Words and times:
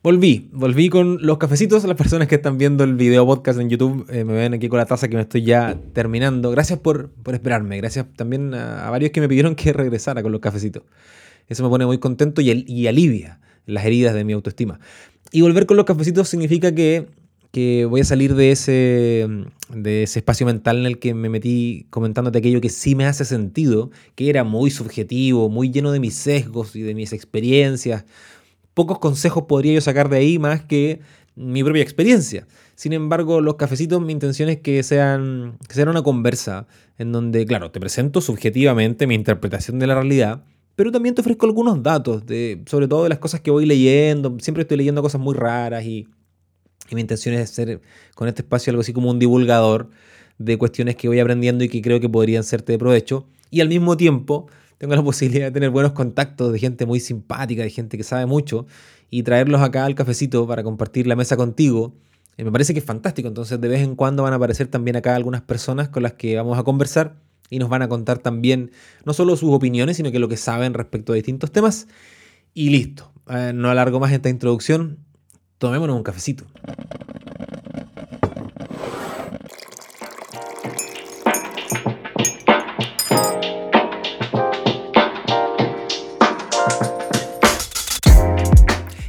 Volví, 0.00 0.48
volví 0.52 0.90
con 0.90 1.18
los 1.22 1.38
cafecitos. 1.38 1.82
Las 1.82 1.96
personas 1.96 2.28
que 2.28 2.36
están 2.36 2.56
viendo 2.56 2.84
el 2.84 2.94
video 2.94 3.26
podcast 3.26 3.58
en 3.58 3.68
YouTube 3.68 4.06
eh, 4.10 4.22
me 4.22 4.32
ven 4.32 4.54
aquí 4.54 4.68
con 4.68 4.78
la 4.78 4.86
taza 4.86 5.08
que 5.08 5.16
me 5.16 5.22
estoy 5.22 5.42
ya 5.42 5.76
terminando. 5.92 6.52
Gracias 6.52 6.78
por, 6.78 7.10
esperarme. 7.32 7.78
Gracias 7.78 8.06
también 8.14 8.54
a, 8.54 8.88
varios 8.90 9.10
que 9.10 9.20
me 9.20 9.28
pidieron 9.28 9.56
que 9.56 9.72
regresara 9.72 10.22
con 10.22 10.30
los 10.30 10.40
cafecitos. 10.40 10.84
Eso 11.48 11.64
me 11.64 11.68
pone 11.68 11.84
muy 11.84 11.98
contento 11.98 12.40
y, 12.40 12.64
y 12.68 12.86
alivia 12.86 13.40
las 13.66 13.84
heridas 13.84 14.14
de 14.14 14.22
mi 14.22 14.34
autoestima. 14.34 14.78
Y 15.32 15.40
volver 15.40 15.66
con 15.66 15.76
los 15.76 15.84
cafecitos 15.84 16.28
significa 16.28 16.72
que, 16.72 17.08
que 17.50 17.84
voy 17.84 18.02
a 18.02 18.04
salir 18.04 18.36
de 18.36 18.52
ese, 18.52 19.26
de 19.74 20.04
ese 20.04 20.20
espacio 20.20 20.46
mental 20.46 20.78
en 20.78 20.86
el 20.86 21.00
que 21.00 21.12
me 21.12 21.28
metí 21.28 21.86
comentándote 21.90 22.38
aquello 22.38 22.60
que 22.60 22.70
sí 22.70 22.94
me 22.94 23.04
hace 23.04 23.24
sentido, 23.24 23.90
que 24.14 24.30
era 24.30 24.44
muy 24.44 24.70
subjetivo, 24.70 25.48
muy 25.48 25.72
lleno 25.72 25.90
de 25.90 25.98
mis 25.98 26.14
sesgos 26.14 26.76
y 26.76 26.82
de 26.82 26.94
mis 26.94 27.12
experiencias 27.12 28.04
pocos 28.78 29.00
consejos 29.00 29.42
podría 29.48 29.74
yo 29.74 29.80
sacar 29.80 30.08
de 30.08 30.18
ahí 30.18 30.38
más 30.38 30.62
que 30.62 31.00
mi 31.34 31.64
propia 31.64 31.82
experiencia. 31.82 32.46
Sin 32.76 32.92
embargo, 32.92 33.40
los 33.40 33.56
cafecitos, 33.56 34.00
mi 34.00 34.12
intención 34.12 34.48
es 34.50 34.58
que 34.58 34.84
sean, 34.84 35.58
que 35.66 35.74
sean 35.74 35.88
una 35.88 36.02
conversa 36.02 36.68
en 36.96 37.10
donde, 37.10 37.44
claro, 37.44 37.72
te 37.72 37.80
presento 37.80 38.20
subjetivamente 38.20 39.08
mi 39.08 39.16
interpretación 39.16 39.80
de 39.80 39.88
la 39.88 39.96
realidad, 39.96 40.44
pero 40.76 40.92
también 40.92 41.16
te 41.16 41.22
ofrezco 41.22 41.46
algunos 41.46 41.82
datos, 41.82 42.24
de, 42.24 42.62
sobre 42.66 42.86
todo 42.86 43.02
de 43.02 43.08
las 43.08 43.18
cosas 43.18 43.40
que 43.40 43.50
voy 43.50 43.66
leyendo. 43.66 44.36
Siempre 44.38 44.62
estoy 44.62 44.76
leyendo 44.76 45.02
cosas 45.02 45.20
muy 45.20 45.34
raras 45.34 45.84
y, 45.84 46.06
y 46.88 46.94
mi 46.94 47.00
intención 47.00 47.34
es 47.34 47.50
ser 47.50 47.80
con 48.14 48.28
este 48.28 48.42
espacio 48.42 48.70
algo 48.70 48.82
así 48.82 48.92
como 48.92 49.10
un 49.10 49.18
divulgador 49.18 49.90
de 50.38 50.56
cuestiones 50.56 50.94
que 50.94 51.08
voy 51.08 51.18
aprendiendo 51.18 51.64
y 51.64 51.68
que 51.68 51.82
creo 51.82 51.98
que 51.98 52.08
podrían 52.08 52.44
serte 52.44 52.74
de 52.74 52.78
provecho. 52.78 53.26
Y 53.50 53.60
al 53.60 53.68
mismo 53.68 53.96
tiempo 53.96 54.46
tengo 54.78 54.94
la 54.96 55.02
posibilidad 55.04 55.46
de 55.46 55.52
tener 55.52 55.70
buenos 55.70 55.92
contactos 55.92 56.52
de 56.52 56.58
gente 56.58 56.86
muy 56.86 57.00
simpática, 57.00 57.62
de 57.62 57.70
gente 57.70 57.96
que 57.96 58.04
sabe 58.04 58.26
mucho, 58.26 58.66
y 59.10 59.22
traerlos 59.22 59.60
acá 59.60 59.84
al 59.84 59.94
cafecito 59.94 60.46
para 60.46 60.62
compartir 60.62 61.06
la 61.06 61.16
mesa 61.16 61.36
contigo, 61.36 61.94
eh, 62.36 62.44
me 62.44 62.52
parece 62.52 62.72
que 62.72 62.80
es 62.80 62.84
fantástico. 62.84 63.28
Entonces 63.28 63.60
de 63.60 63.68
vez 63.68 63.82
en 63.82 63.96
cuando 63.96 64.22
van 64.22 64.32
a 64.32 64.36
aparecer 64.36 64.68
también 64.68 64.96
acá 64.96 65.14
algunas 65.14 65.42
personas 65.42 65.88
con 65.88 66.02
las 66.02 66.14
que 66.14 66.36
vamos 66.36 66.58
a 66.58 66.62
conversar 66.62 67.16
y 67.50 67.58
nos 67.58 67.68
van 67.68 67.82
a 67.82 67.88
contar 67.88 68.18
también 68.18 68.70
no 69.04 69.12
solo 69.12 69.36
sus 69.36 69.50
opiniones, 69.52 69.96
sino 69.96 70.12
que 70.12 70.18
lo 70.18 70.28
que 70.28 70.36
saben 70.36 70.74
respecto 70.74 71.12
a 71.12 71.16
distintos 71.16 71.50
temas. 71.50 71.88
Y 72.54 72.70
listo, 72.70 73.10
eh, 73.28 73.52
no 73.54 73.70
alargo 73.70 74.00
más 74.00 74.12
esta 74.12 74.28
introducción, 74.28 74.98
tomémonos 75.58 75.96
un 75.96 76.02
cafecito. 76.02 76.44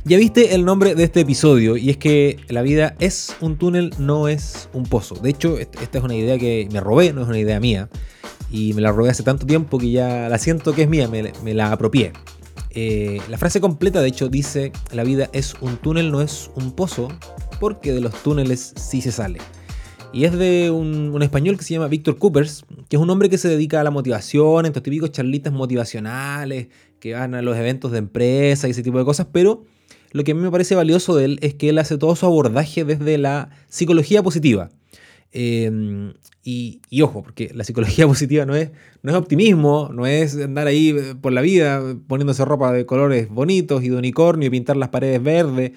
Ya 0.09 0.17
viste 0.17 0.55
el 0.55 0.65
nombre 0.65 0.95
de 0.95 1.03
este 1.03 1.19
episodio 1.19 1.77
y 1.77 1.91
es 1.91 1.97
que 1.97 2.39
la 2.47 2.63
vida 2.63 2.95
es 2.97 3.35
un 3.41 3.57
túnel, 3.59 3.93
no 3.99 4.27
es 4.27 4.67
un 4.73 4.81
pozo. 4.81 5.13
De 5.13 5.29
hecho, 5.29 5.59
esta 5.59 5.99
es 5.99 6.03
una 6.03 6.15
idea 6.15 6.39
que 6.39 6.67
me 6.71 6.79
robé, 6.79 7.13
no 7.13 7.21
es 7.21 7.27
una 7.27 7.38
idea 7.38 7.59
mía. 7.59 7.89
Y 8.49 8.73
me 8.73 8.81
la 8.81 8.91
robé 8.91 9.11
hace 9.11 9.21
tanto 9.21 9.45
tiempo 9.45 9.77
que 9.77 9.91
ya 9.91 10.27
la 10.27 10.39
siento 10.39 10.73
que 10.73 10.81
es 10.81 10.89
mía, 10.89 11.07
me, 11.07 11.53
la 11.53 11.71
apropié. 11.71 12.13
Eh, 12.71 13.21
la 13.30 13.37
frase 13.37 13.61
completa, 13.61 14.02
de 14.02 14.07
hecho, 14.07 14.30
dice, 14.30 14.71
la 14.91 15.03
vida 15.03 15.30
es 15.31 15.53
un 15.61 15.77
túnel, 15.77 16.11
no 16.11 16.23
es 16.23 16.49
un 16.55 16.71
pozo, 16.71 17.09
porque 17.59 17.93
de 17.93 18.02
los 18.02 18.15
túneles 18.23 18.73
sí 18.77 19.03
se 19.03 19.11
sale. 19.11 19.37
Y 20.11 20.23
es 20.23 20.35
de 20.35 20.71
un, 20.71 21.21
español 21.21 21.55
que 21.55 21.63
se 21.63 21.75
llama 21.75 21.87
Víctor 21.87 22.17
Coopers, 22.17 22.65
que 22.89 22.95
es 22.95 22.99
un 22.99 23.11
hombre 23.11 23.30
que 23.30 23.37
se 23.37 23.47
dedica 23.47 23.80
a 23.80 23.83
la 23.83 23.91
motivación, 23.91 24.65
estos 24.65 24.81
típicos 24.81 25.11
charlitas 25.11 25.53
motivacionales, 25.53 26.69
que 26.99 27.13
van 27.13 27.35
a 27.35 27.43
los 27.43 27.55
eventos 27.55 27.91
de 27.91 27.99
empresa 27.99 28.67
y 28.67 28.71
ese 28.71 28.81
tipo 28.81 28.97
de 28.97 29.05
cosas, 29.05 29.27
pero 29.31 29.65
lo 30.11 30.23
que 30.23 30.31
a 30.31 30.35
mí 30.35 30.41
me 30.41 30.52
parece 30.52 30.75
valioso 30.75 31.15
de 31.15 31.25
él 31.25 31.39
es 31.41 31.53
que 31.53 31.69
él 31.69 31.77
hace 31.77 31.97
todo 31.97 32.15
su 32.15 32.25
abordaje 32.25 32.83
desde 32.83 33.17
la 33.17 33.49
psicología 33.67 34.23
positiva. 34.23 34.69
Em, 35.31 36.13
y, 36.43 36.81
ojo, 37.03 37.21
porque 37.21 37.52
la 37.53 37.63
psicología 37.63 38.07
positiva 38.07 38.45
no 38.45 38.55
es, 38.55 38.71
no 39.03 39.11
es 39.11 39.17
optimismo, 39.17 39.89
no 39.93 40.08
es 40.08 40.36
andar 40.36 40.67
ahí 40.67 40.89
eh, 40.89 41.15
por 41.20 41.31
la 41.31 41.42
vida 41.42 41.95
poniéndose 42.08 42.43
ropa 42.45 42.71
de 42.71 42.86
colores 42.86 43.30
bonitos 43.30 43.83
y 43.83 43.89
de 43.89 43.97
unicornio 43.97 44.47
y 44.47 44.49
pintar 44.49 44.77
las 44.77 44.89
paredes 44.89 45.21
verdes. 45.21 45.71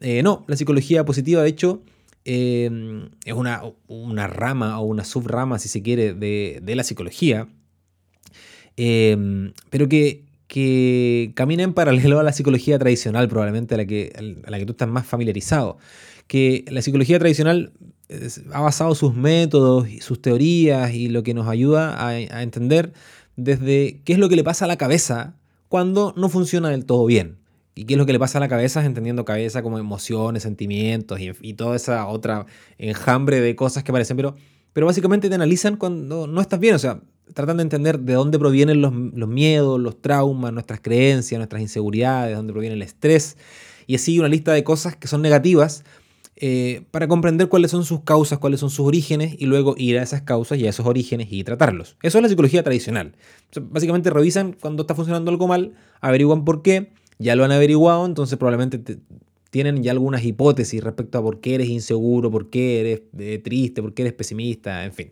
Eh, 0.00 0.22
no, 0.22 0.44
la 0.48 0.56
psicología 0.56 1.04
positiva, 1.04 1.42
de 1.42 1.48
hecho, 1.48 1.82
em, 2.24 3.10
es 3.24 3.34
una, 3.34 3.62
una, 3.86 4.26
rama 4.26 4.80
o 4.80 4.86
una 4.86 5.04
subrama, 5.04 5.58
si 5.58 5.68
se 5.68 5.82
quiere, 5.82 6.14
de, 6.14 6.60
de 6.62 6.74
la 6.76 6.84
psicología, 6.84 7.48
em, 8.76 9.52
pero 9.70 9.88
que 9.88 10.27
que 10.48 11.32
camina 11.34 11.62
en 11.62 11.74
paralelo 11.74 12.18
a 12.18 12.22
la 12.22 12.32
psicología 12.32 12.78
tradicional, 12.78 13.28
probablemente 13.28 13.74
a 13.74 13.78
la 13.78 13.84
que, 13.84 14.12
a 14.44 14.50
la 14.50 14.58
que 14.58 14.66
tú 14.66 14.72
estás 14.72 14.88
más 14.88 15.06
familiarizado. 15.06 15.76
Que 16.26 16.64
la 16.68 16.82
psicología 16.82 17.18
tradicional 17.18 17.72
ha 18.52 18.60
basado 18.60 18.94
sus 18.94 19.14
métodos 19.14 19.88
y 19.88 20.00
sus 20.00 20.20
teorías 20.20 20.92
y 20.94 21.08
lo 21.08 21.22
que 21.22 21.34
nos 21.34 21.46
ayuda 21.46 22.04
a, 22.04 22.42
entender 22.42 22.92
desde 23.36 24.00
qué 24.04 24.14
es 24.14 24.18
lo 24.18 24.28
que 24.28 24.36
le 24.36 24.44
pasa 24.44 24.64
a 24.64 24.68
la 24.68 24.78
cabeza 24.78 25.36
cuando 25.68 26.14
no 26.16 26.30
funciona 26.30 26.70
del 26.70 26.86
todo 26.86 27.04
bien. 27.04 27.36
Y 27.74 27.84
qué 27.84 27.94
es 27.94 27.98
lo 27.98 28.06
que 28.06 28.12
le 28.12 28.18
pasa 28.18 28.38
a 28.38 28.40
la 28.40 28.48
cabeza, 28.48 28.84
entendiendo 28.84 29.24
cabeza 29.24 29.62
como 29.62 29.78
emociones, 29.78 30.42
sentimientos 30.42 31.20
y, 31.20 31.30
y 31.42 31.54
toda 31.54 31.76
esa 31.76 32.06
otra 32.08 32.46
enjambre 32.78 33.40
de 33.40 33.54
cosas 33.54 33.84
que 33.84 33.92
parecen, 33.92 34.16
pero, 34.16 34.34
pero 34.72 34.86
básicamente 34.86 35.28
te 35.28 35.34
analizan 35.34 35.76
cuando 35.76 36.26
no 36.26 36.40
estás 36.40 36.58
bien. 36.58 36.74
O 36.74 36.78
sea, 36.78 37.00
tratan 37.34 37.58
de 37.58 37.62
entender 37.62 38.00
de 38.00 38.14
dónde 38.14 38.38
provienen 38.38 38.80
los, 38.80 38.92
miedos, 38.92 39.80
los 39.80 40.00
traumas, 40.00 40.52
nuestras 40.52 40.80
creencias, 40.80 41.38
nuestras 41.38 41.62
inseguridades, 41.62 42.30
de 42.30 42.36
dónde 42.36 42.52
proviene 42.52 42.74
el 42.74 42.82
estrés, 42.82 43.36
y 43.86 43.94
así 43.94 44.18
una 44.18 44.28
lista 44.28 44.52
de 44.52 44.64
cosas 44.64 44.96
que 44.96 45.08
son 45.08 45.22
negativas 45.22 45.84
eh, 46.36 46.82
para 46.90 47.08
comprender 47.08 47.48
cuáles 47.48 47.70
son 47.70 47.84
sus 47.84 48.02
causas, 48.02 48.38
cuáles 48.38 48.60
son 48.60 48.70
sus 48.70 48.86
orígenes, 48.86 49.34
y 49.38 49.46
luego 49.46 49.74
ir 49.76 49.98
a 49.98 50.02
esas 50.02 50.22
causas 50.22 50.58
y 50.58 50.66
a 50.66 50.70
esos 50.70 50.86
orígenes 50.86 51.28
y 51.30 51.42
tratarlos. 51.42 51.96
Eso 52.02 52.18
es 52.18 52.22
la 52.22 52.28
psicología 52.28 52.62
tradicional. 52.62 53.14
básicamente 53.60 54.10
revisan 54.10 54.56
cuando 54.60 54.82
está 54.82 54.94
funcionando 54.94 55.30
algo 55.30 55.48
mal, 55.48 55.74
averiguan 56.00 56.44
por 56.44 56.62
qué, 56.62 56.92
ya 57.18 57.34
lo 57.34 57.44
han 57.44 57.52
averiguado, 57.52 58.06
entonces 58.06 58.38
probablemente 58.38 59.00
tienen 59.50 59.82
ya 59.82 59.92
algunas 59.92 60.24
hipótesis 60.24 60.82
respecto 60.82 61.18
a 61.18 61.22
por 61.22 61.40
qué 61.40 61.56
eres 61.56 61.68
inseguro, 61.68 62.30
por 62.30 62.50
qué 62.50 62.80
eres 62.80 63.02
eh, 63.18 63.40
triste, 63.42 63.82
por 63.82 63.94
qué 63.94 64.02
eres 64.02 64.12
pesimista, 64.14 64.84
en 64.84 64.92
fin. 64.92 65.10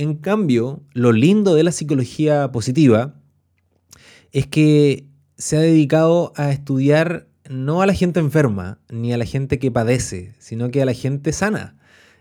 En 0.00 0.14
cambio, 0.14 0.82
lo 0.94 1.12
lindo 1.12 1.54
de 1.54 1.62
la 1.62 1.72
psicología 1.72 2.50
positiva 2.52 3.20
es 4.32 4.46
que 4.46 5.04
se 5.36 5.58
ha 5.58 5.60
dedicado 5.60 6.32
a 6.36 6.52
estudiar 6.52 7.28
no 7.50 7.82
a 7.82 7.86
la 7.86 7.92
gente 7.92 8.18
enferma 8.18 8.78
ni 8.88 9.12
a 9.12 9.18
la 9.18 9.26
gente 9.26 9.58
que 9.58 9.70
padece, 9.70 10.32
sino 10.38 10.70
que 10.70 10.80
a 10.80 10.86
la 10.86 10.94
gente 10.94 11.34
sana. 11.34 11.76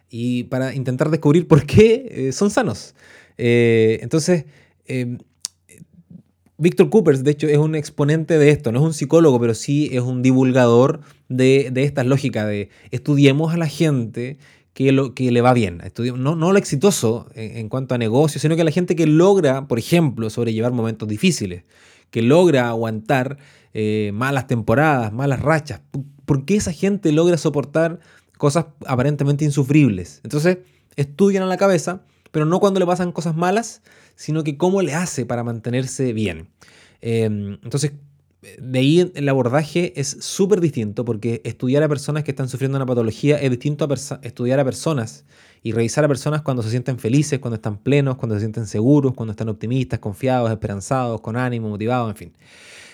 Y 0.09 0.43
para 0.43 0.75
intentar 0.75 1.09
descubrir 1.09 1.47
por 1.47 1.65
qué 1.65 2.09
eh, 2.11 2.31
son 2.33 2.51
sanos. 2.51 2.95
Eh, 3.37 3.99
entonces, 4.01 4.43
eh, 4.85 5.17
Víctor 6.57 6.89
Coopers, 6.89 7.23
de 7.23 7.31
hecho, 7.31 7.47
es 7.47 7.59
un 7.59 7.75
exponente 7.75 8.37
de 8.37 8.49
esto. 8.49 8.73
No 8.73 8.79
es 8.79 8.85
un 8.87 8.93
psicólogo, 8.93 9.39
pero 9.39 9.53
sí 9.53 9.87
es 9.93 10.01
un 10.01 10.21
divulgador 10.21 10.99
de, 11.29 11.69
de 11.71 11.85
estas 11.85 12.05
lógicas 12.05 12.45
de 12.45 12.67
estudiemos 12.91 13.53
a 13.53 13.57
la 13.57 13.67
gente 13.67 14.37
que, 14.79 14.93
lo, 14.93 15.13
que 15.13 15.29
le 15.29 15.41
va 15.41 15.53
bien. 15.53 15.81
No, 16.15 16.37
no 16.37 16.53
lo 16.53 16.57
exitoso 16.57 17.27
en, 17.35 17.67
cuanto 17.67 17.95
a 17.95 17.97
negocios, 17.97 18.41
sino 18.41 18.55
que 18.55 18.63
la 18.63 18.71
gente 18.71 18.95
que 18.95 19.07
logra, 19.07 19.67
por 19.67 19.77
ejemplo, 19.77 20.29
sobrellevar 20.29 20.71
momentos 20.71 21.05
difíciles, 21.09 21.65
que 22.11 22.21
logra 22.21 22.69
aguantar 22.69 23.39
eh, 23.73 24.11
malas 24.13 24.47
temporadas, 24.47 25.11
malas 25.11 25.41
rachas. 25.41 25.81
¿Por 26.23 26.45
qué 26.45 26.55
esa 26.55 26.71
gente 26.71 27.11
logra 27.11 27.37
soportar 27.37 27.99
cosas 28.37 28.67
aparentemente 28.85 29.43
insufribles? 29.43 30.21
Entonces, 30.23 30.59
estudian 30.95 31.43
a 31.43 31.47
la 31.47 31.57
cabeza, 31.57 32.03
pero 32.31 32.45
no 32.45 32.61
cuando 32.61 32.79
le 32.79 32.85
pasan 32.85 33.11
cosas 33.11 33.35
malas, 33.35 33.81
sino 34.15 34.45
que 34.45 34.55
cómo 34.55 34.81
le 34.81 34.93
hace 34.93 35.25
para 35.25 35.43
mantenerse 35.43 36.13
bien. 36.13 36.47
Em, 37.01 37.59
entonces, 37.63 37.91
de 38.41 38.79
ahí 38.79 39.11
el 39.15 39.27
abordaje 39.27 39.99
es 39.99 40.17
súper 40.21 40.61
distinto 40.61 41.03
porque 41.03 41.41
estudiar 41.43 41.83
a 41.83 41.89
personas 41.89 42.23
que 42.23 42.31
están 42.31 42.47
sufriendo 42.47 42.77
una 42.77 42.85
patología 42.85 43.37
es 43.37 43.49
distinto 43.49 43.85
a 43.85 44.19
estudiar 44.21 44.59
a 44.59 44.65
personas 44.65 45.25
y 45.61 45.73
revisar 45.73 46.05
a 46.05 46.07
personas 46.07 46.41
cuando 46.41 46.63
se 46.63 46.69
sienten 46.69 46.99
felices, 46.99 47.39
cuando 47.39 47.55
están 47.55 47.77
plenos, 47.77 48.15
cuando 48.15 48.35
se 48.35 48.41
sienten 48.41 48.65
seguros, 48.65 49.13
cuando 49.13 49.31
están 49.31 49.49
optimistas, 49.49 49.99
confiados, 49.99 50.49
esperanzados, 50.51 51.19
con 51.19 51.35
ánimo, 51.35 51.67
motivados, 51.67 52.09
en 52.09 52.15
fin. 52.15 52.33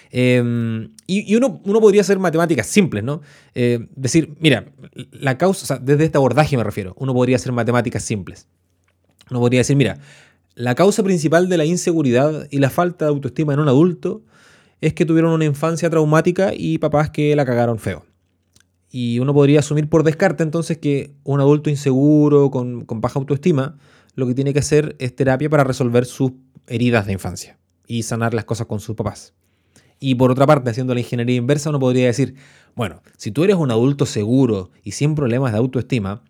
Em, 0.10 0.92
y, 1.06 1.36
uno, 1.36 1.62
uno, 1.64 1.82
podría 1.82 2.02
hacer 2.02 2.18
matemáticas 2.18 2.66
simples, 2.66 3.04
¿no? 3.04 3.22
Eh, 3.54 3.88
decir, 3.96 4.34
mira, 4.40 4.66
la 5.12 5.38
causa, 5.38 5.64
o 5.64 5.68
sea, 5.68 5.78
desde 5.78 6.06
este 6.06 6.18
abordaje 6.18 6.58
me 6.58 6.64
refiero, 6.64 6.96
uno 6.98 7.14
podría 7.14 7.36
hacer 7.36 7.52
matemáticas 7.52 8.04
simples. 8.04 8.48
Uno 9.30 9.42
podría 9.42 9.60
decir, 9.60 9.76
mira, 9.76 10.00
la 10.56 10.74
causa 10.74 11.04
principal 11.04 11.50
de 11.50 11.58
la 11.58 11.66
inseguridad 11.66 12.48
y 12.50 12.60
la 12.60 12.70
falta 12.70 13.06
de 13.06 13.10
autoestima 13.10 13.54
en 13.54 13.60
un 13.60 13.68
adulto 13.68 14.24
es 14.82 14.94
que 14.94 15.06
tuvieron 15.06 15.32
una 15.32 15.46
infancia 15.46 15.90
traumática 15.90 16.52
y 16.56 16.78
papás 16.78 17.10
que 17.10 17.36
la 17.36 17.46
cagaron 17.46 17.80
feo. 17.80 18.06
Y 18.90 19.20
uno 19.20 19.34
podría 19.34 19.60
asumir 19.60 19.90
por 19.90 20.04
descarte 20.04 20.44
entonces 20.44 20.78
que 20.78 21.16
un 21.24 21.40
adulto 21.40 21.70
inseguro, 21.70 22.52
con, 22.52 22.86
baja 22.88 23.20
autoestima, 23.20 23.78
lo 24.16 24.28
que 24.28 24.34
tiene 24.34 24.54
que 24.54 24.60
hacer 24.60 24.96
es 25.00 25.16
terapia 25.16 25.50
para 25.50 25.64
resolver 25.64 26.06
sus 26.06 26.32
heridas 26.68 27.06
de 27.06 27.14
infancia 27.14 27.58
y 27.88 28.04
sanar 28.04 28.34
las 28.34 28.46
cosas 28.46 28.68
con 28.68 28.80
sus 28.80 28.96
papás. 28.96 29.34
Y 30.00 30.16
por 30.16 30.32
otra 30.32 30.46
parte, 30.46 30.70
haciendo 30.70 30.94
la 30.94 31.00
ingeniería 31.00 31.36
inversa, 31.36 31.70
uno 31.70 31.80
podría 31.80 32.06
decir, 32.06 32.36
Bueno, 32.76 33.02
si 33.18 33.32
tú 33.32 33.44
eres 33.44 33.56
un 33.56 33.72
adulto 33.72 34.06
seguro 34.06 34.72
y 34.84 34.92
sin 34.92 35.16
problemas 35.16 35.52
de 35.52 35.58
autoestima, 35.58 36.24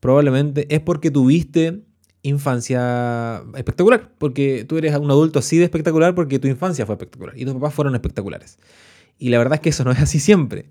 probablemente 0.00 0.66
es 0.74 0.80
porque 0.80 1.10
tuviste 1.10 1.82
infancia 2.22 3.42
espectacular, 3.56 4.10
porque 4.18 4.64
tú 4.64 4.78
eres 4.78 4.96
un 4.96 5.10
adulto 5.10 5.38
así 5.38 5.58
de 5.58 5.64
espectacular 5.64 6.14
porque 6.14 6.38
tu 6.38 6.48
infancia 6.48 6.86
fue 6.86 6.94
espectacular 6.94 7.36
y 7.36 7.44
tus 7.44 7.54
papás 7.54 7.74
fueron 7.74 7.94
espectaculares. 7.94 8.58
Y 9.18 9.28
la 9.28 9.38
verdad 9.38 9.54
es 9.54 9.60
que 9.60 9.68
eso 9.70 9.84
no 9.84 9.90
es 9.90 9.98
así 10.00 10.20
siempre, 10.20 10.70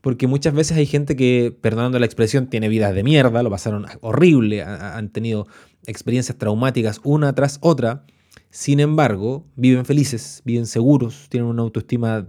porque 0.00 0.26
muchas 0.26 0.54
veces 0.54 0.76
hay 0.76 0.86
gente 0.86 1.16
que, 1.16 1.56
perdonando 1.60 1.98
la 1.98 2.06
expresión, 2.06 2.48
tiene 2.48 2.68
vidas 2.68 2.94
de 2.94 3.02
mierda, 3.02 3.42
lo 3.42 3.50
pasaron 3.50 3.86
horrible, 4.00 4.62
han 4.62 5.10
tenido 5.10 5.46
experiencias 5.86 6.38
traumáticas 6.38 7.00
una 7.04 7.34
tras 7.34 7.58
otra, 7.60 8.04
sin 8.50 8.80
embargo, 8.80 9.46
viven 9.56 9.84
felices, 9.84 10.42
viven 10.44 10.66
seguros, 10.66 11.26
tienen 11.28 11.48
una 11.48 11.62
autoestima 11.62 12.26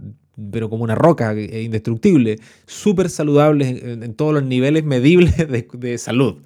pero 0.50 0.70
como 0.70 0.84
una 0.84 0.94
roca 0.94 1.32
e 1.32 1.62
indestructible, 1.62 2.38
súper 2.66 3.10
saludables 3.10 3.82
en, 3.82 4.14
todos 4.14 4.32
los 4.32 4.42
niveles 4.42 4.84
medibles 4.84 5.36
de, 5.72 5.98
salud. 5.98 6.42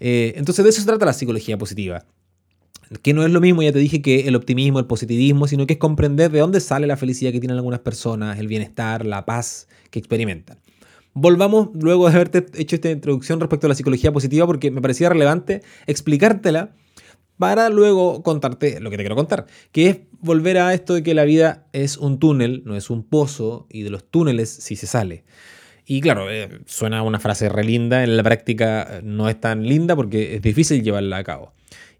Eh, 0.00 0.34
entonces 0.36 0.64
de 0.64 0.70
eso 0.70 0.80
se 0.80 0.86
trata 0.86 1.06
la 1.06 1.12
psicología 1.12 1.58
positiva. 1.58 2.04
Que 3.02 3.14
no 3.14 3.24
es 3.24 3.32
lo 3.32 3.40
mismo, 3.40 3.62
ya 3.62 3.72
te 3.72 3.78
dije, 3.78 4.02
que 4.02 4.28
el 4.28 4.36
optimismo, 4.36 4.78
el 4.78 4.86
positivismo, 4.86 5.46
sino 5.48 5.66
que 5.66 5.74
es 5.74 5.78
comprender 5.78 6.30
de 6.30 6.40
dónde 6.40 6.60
sale 6.60 6.86
la 6.86 6.96
felicidad 6.96 7.32
que 7.32 7.40
tienen 7.40 7.56
algunas 7.56 7.80
personas, 7.80 8.38
el 8.38 8.46
bienestar, 8.46 9.06
la 9.06 9.24
paz 9.24 9.68
que 9.90 9.98
experimentan. 9.98 10.58
Volvamos 11.14 11.68
luego 11.74 12.08
de 12.08 12.14
haberte 12.14 12.46
hecho 12.54 12.76
esta 12.76 12.90
introducción 12.90 13.40
respecto 13.40 13.66
a 13.66 13.68
la 13.68 13.74
psicología 13.74 14.12
positiva 14.12 14.46
porque 14.46 14.70
me 14.70 14.82
parecía 14.82 15.08
relevante 15.08 15.62
explicártela 15.86 16.74
para 17.38 17.68
luego 17.68 18.22
contarte 18.22 18.80
lo 18.80 18.90
que 18.90 18.96
te 18.96 19.02
quiero 19.02 19.16
contar, 19.16 19.46
que 19.72 19.88
es 19.88 19.98
volver 20.20 20.58
a 20.58 20.72
esto 20.74 20.94
de 20.94 21.02
que 21.02 21.14
la 21.14 21.24
vida 21.24 21.66
es 21.72 21.96
un 21.96 22.18
túnel, 22.18 22.62
no 22.64 22.76
es 22.76 22.90
un 22.90 23.04
pozo, 23.04 23.66
y 23.70 23.82
de 23.82 23.90
los 23.90 24.04
túneles 24.04 24.50
sí 24.50 24.76
se 24.76 24.86
sale. 24.86 25.24
Y 25.86 26.00
claro, 26.00 26.30
eh, 26.30 26.60
suena 26.66 27.02
una 27.02 27.20
frase 27.20 27.48
re 27.48 27.64
linda, 27.64 28.04
en 28.04 28.16
la 28.16 28.22
práctica 28.22 29.00
no 29.02 29.28
es 29.28 29.38
tan 29.38 29.66
linda 29.66 29.94
porque 29.94 30.36
es 30.36 30.42
difícil 30.42 30.82
llevarla 30.82 31.18
a 31.18 31.24
cabo. 31.24 31.52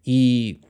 Y 0.03 0.61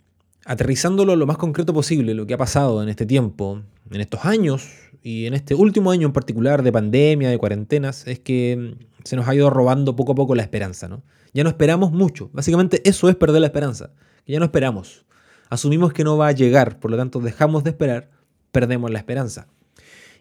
aterrizándolo 0.45 1.17
lo 1.17 1.27
más 1.27 1.37
concreto 1.37 1.73
posible, 1.73 2.15
lo 2.15 2.27
que 2.27 2.35
ha 2.35 2.39
pasado 2.39 2.83
en 2.83 2.89
este 2.89 3.07
tiempo, 3.07 3.63
en 3.91 4.01
estos 4.01 4.25
años, 4.25 4.69
y 5.03 5.27
en 5.27 5.35
este 5.35 5.55
último 5.55 5.91
año 5.91 6.07
en 6.07 6.13
particular 6.13 6.63
de 6.63 6.73
pandemia, 6.73 7.29
de 7.31 7.39
cuarentenas, 7.39 8.07
es 8.07 8.19
que 8.19 8.77
se 9.05 9.17
nos 9.17 9.29
ha 9.29 9.35
ido 9.35 9.51
robando 9.51 9.97
poco 9.97 10.13
a 10.13 10.15
poco 10.15 10.35
la 10.35 10.43
esperanza, 10.43 10.89
¿no? 10.89 11.03
Ya 11.35 11.45
no 11.45 11.51
esperamos 11.51 11.93
mucho. 11.93 12.31
Básicamente 12.33 12.81
eso 12.89 13.09
es 13.09 13.17
perder 13.17 13.41
la 13.41 13.49
esperanza 13.49 13.91
ya 14.27 14.39
no 14.39 14.47
esperamos. 14.47 15.05
Asumimos 15.51 15.93
que 15.93 16.05
no 16.05 16.17
va 16.17 16.29
a 16.29 16.33
llegar, 16.33 16.81
por 16.81 16.91
lo 16.91 16.97
tanto 16.97 17.21
dejamos 17.21 17.65
de 17.65 17.71
esperar, 17.71 18.11
perdemos 18.51 18.91
la 18.91 18.99
esperanza. 18.99 19.49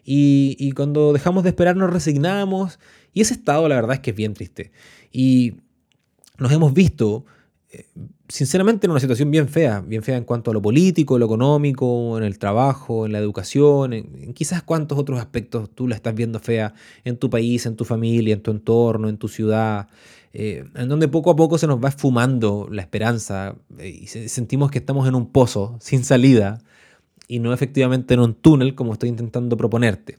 Y, 0.04 0.72
cuando 0.72 1.12
dejamos 1.12 1.44
de 1.44 1.50
esperar 1.50 1.76
nos 1.76 1.90
resignamos 1.90 2.78
y 3.12 3.22
ese 3.22 3.34
estado 3.34 3.68
la 3.68 3.76
verdad 3.76 3.94
es 3.94 4.00
que 4.00 4.10
es 4.10 4.16
bien 4.16 4.34
triste. 4.34 4.70
Y 5.12 5.54
nos 6.38 6.52
hemos 6.52 6.74
visto, 6.74 7.24
eh, 7.70 7.86
sinceramente, 8.28 8.86
en 8.86 8.90
una 8.90 9.00
situación 9.00 9.30
bien 9.30 9.48
fea, 9.48 9.80
bien 9.80 10.02
fea 10.02 10.16
en 10.16 10.24
cuanto 10.24 10.50
a 10.50 10.54
lo 10.54 10.60
político, 10.60 11.18
lo 11.18 11.26
económico, 11.26 12.18
en 12.18 12.24
el 12.24 12.38
trabajo, 12.38 13.06
en 13.06 13.12
la 13.12 13.18
educación, 13.18 13.92
en, 13.92 14.34
quizás 14.34 14.62
cuántos 14.62 14.98
otros 14.98 15.18
aspectos 15.20 15.70
tú 15.74 15.88
la 15.88 15.94
estás 15.94 16.14
viendo 16.14 16.38
fea 16.40 16.74
en 17.04 17.16
tu 17.16 17.30
país, 17.30 17.64
en 17.66 17.76
tu 17.76 17.84
familia, 17.84 18.34
en 18.34 18.42
tu 18.42 18.50
entorno, 18.50 19.08
en 19.08 19.16
tu 19.16 19.28
ciudad, 19.28 19.88
eh, 20.32 20.64
en 20.74 20.88
donde 20.88 21.06
poco 21.06 21.30
a 21.30 21.36
poco 21.36 21.56
se 21.58 21.68
nos 21.68 21.82
va 21.82 21.90
esfumando 21.90 22.68
la 22.70 22.82
esperanza 22.82 23.54
eh, 23.78 24.00
y 24.02 24.06
sentimos 24.08 24.70
que 24.70 24.78
estamos 24.78 25.06
en 25.06 25.14
un 25.14 25.30
pozo 25.30 25.76
sin 25.80 26.04
salida 26.04 26.60
y 27.28 27.38
no 27.38 27.52
efectivamente 27.52 28.14
en 28.14 28.20
un 28.20 28.34
túnel 28.34 28.74
como 28.74 28.92
estoy 28.92 29.08
intentando 29.08 29.56
proponerte. 29.56 30.18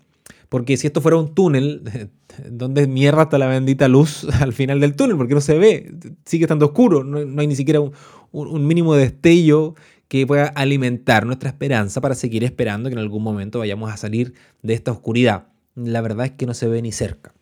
Porque 0.50 0.78
si 0.78 0.88
esto 0.88 1.02
fuera 1.02 1.18
un 1.18 1.34
túnel, 1.34 2.10
¿dónde 2.50 2.88
mierda 2.88 3.24
está 3.24 3.38
la 3.38 3.48
bendita 3.48 3.88
luz 3.88 4.25
al 4.40 4.54
final 4.54 4.80
del 4.80 4.96
túnel? 4.96 5.18
Porque 5.18 5.34
no 5.34 5.42
se 5.42 5.57
ve, 5.57 5.94
sigue 6.25 6.46
estando 6.46 6.68
oscuro, 6.68 7.04
no, 7.04 7.18
hay 7.40 7.48
ni 7.48 7.56
siquiera 7.56 7.81
un, 7.81 8.68
mínimo 8.68 8.96
de 8.96 9.04
destello 9.04 9.75
que 10.07 10.28
pueda 10.28 10.48
alimentar 10.48 11.25
nuestra 11.25 11.50
esperanza 11.50 12.00
para 12.00 12.16
seguir 12.16 12.44
esperando 12.44 12.90
que 12.90 12.94
en 12.94 13.00
algún 13.00 13.24
momento 13.24 13.60
vayamos 13.60 13.92
a 13.92 13.98
salir 13.98 14.34
de 14.62 14.74
esta 14.74 14.92
oscuridad. 14.92 15.48
La 15.74 16.02
verdad 16.02 16.28
es 16.28 16.31
que 16.34 16.46
no 16.46 16.54
se 16.54 16.68
ve 16.68 16.81
ni 16.81 16.92
cerca. 16.92 17.34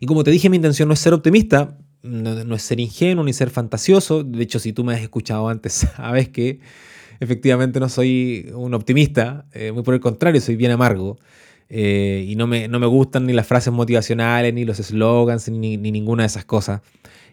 Y 0.00 0.06
como 0.06 0.24
te 0.24 0.30
dije, 0.30 0.50
mi 0.50 0.56
intención 0.56 0.88
no 0.88 0.94
es 0.94 1.00
ser 1.00 1.14
optimista, 1.14 1.78
no, 2.02 2.54
es 2.54 2.62
ser 2.62 2.80
ingenuo 2.80 3.24
ni 3.24 3.32
ser 3.32 3.50
fantasioso. 3.50 4.22
De 4.22 4.42
hecho, 4.42 4.58
si 4.58 4.72
tú 4.72 4.84
me 4.84 4.94
has 4.94 5.00
escuchado 5.00 5.48
antes, 5.48 5.72
sabes 5.96 6.28
que 6.28 6.60
efectivamente 7.20 7.80
no 7.80 7.88
soy 7.88 8.50
un 8.54 8.74
optimista, 8.74 9.46
eh, 9.52 9.72
muy 9.72 9.82
por 9.82 9.94
el 9.94 10.00
contrario, 10.00 10.40
soy 10.40 10.56
bien 10.56 10.72
amargo. 10.72 11.18
Eh, 11.70 12.24
y 12.26 12.36
no 12.36 12.46
me, 12.46 12.66
no 12.68 12.78
me, 12.78 12.86
gustan 12.86 13.26
ni 13.26 13.32
las 13.32 13.46
frases 13.46 13.72
motivacionales, 13.72 14.54
ni 14.54 14.64
los 14.64 14.78
slogans, 14.78 15.48
ni, 15.50 15.76
ninguna 15.76 16.22
de 16.22 16.28
esas 16.28 16.44
cosas. 16.44 16.80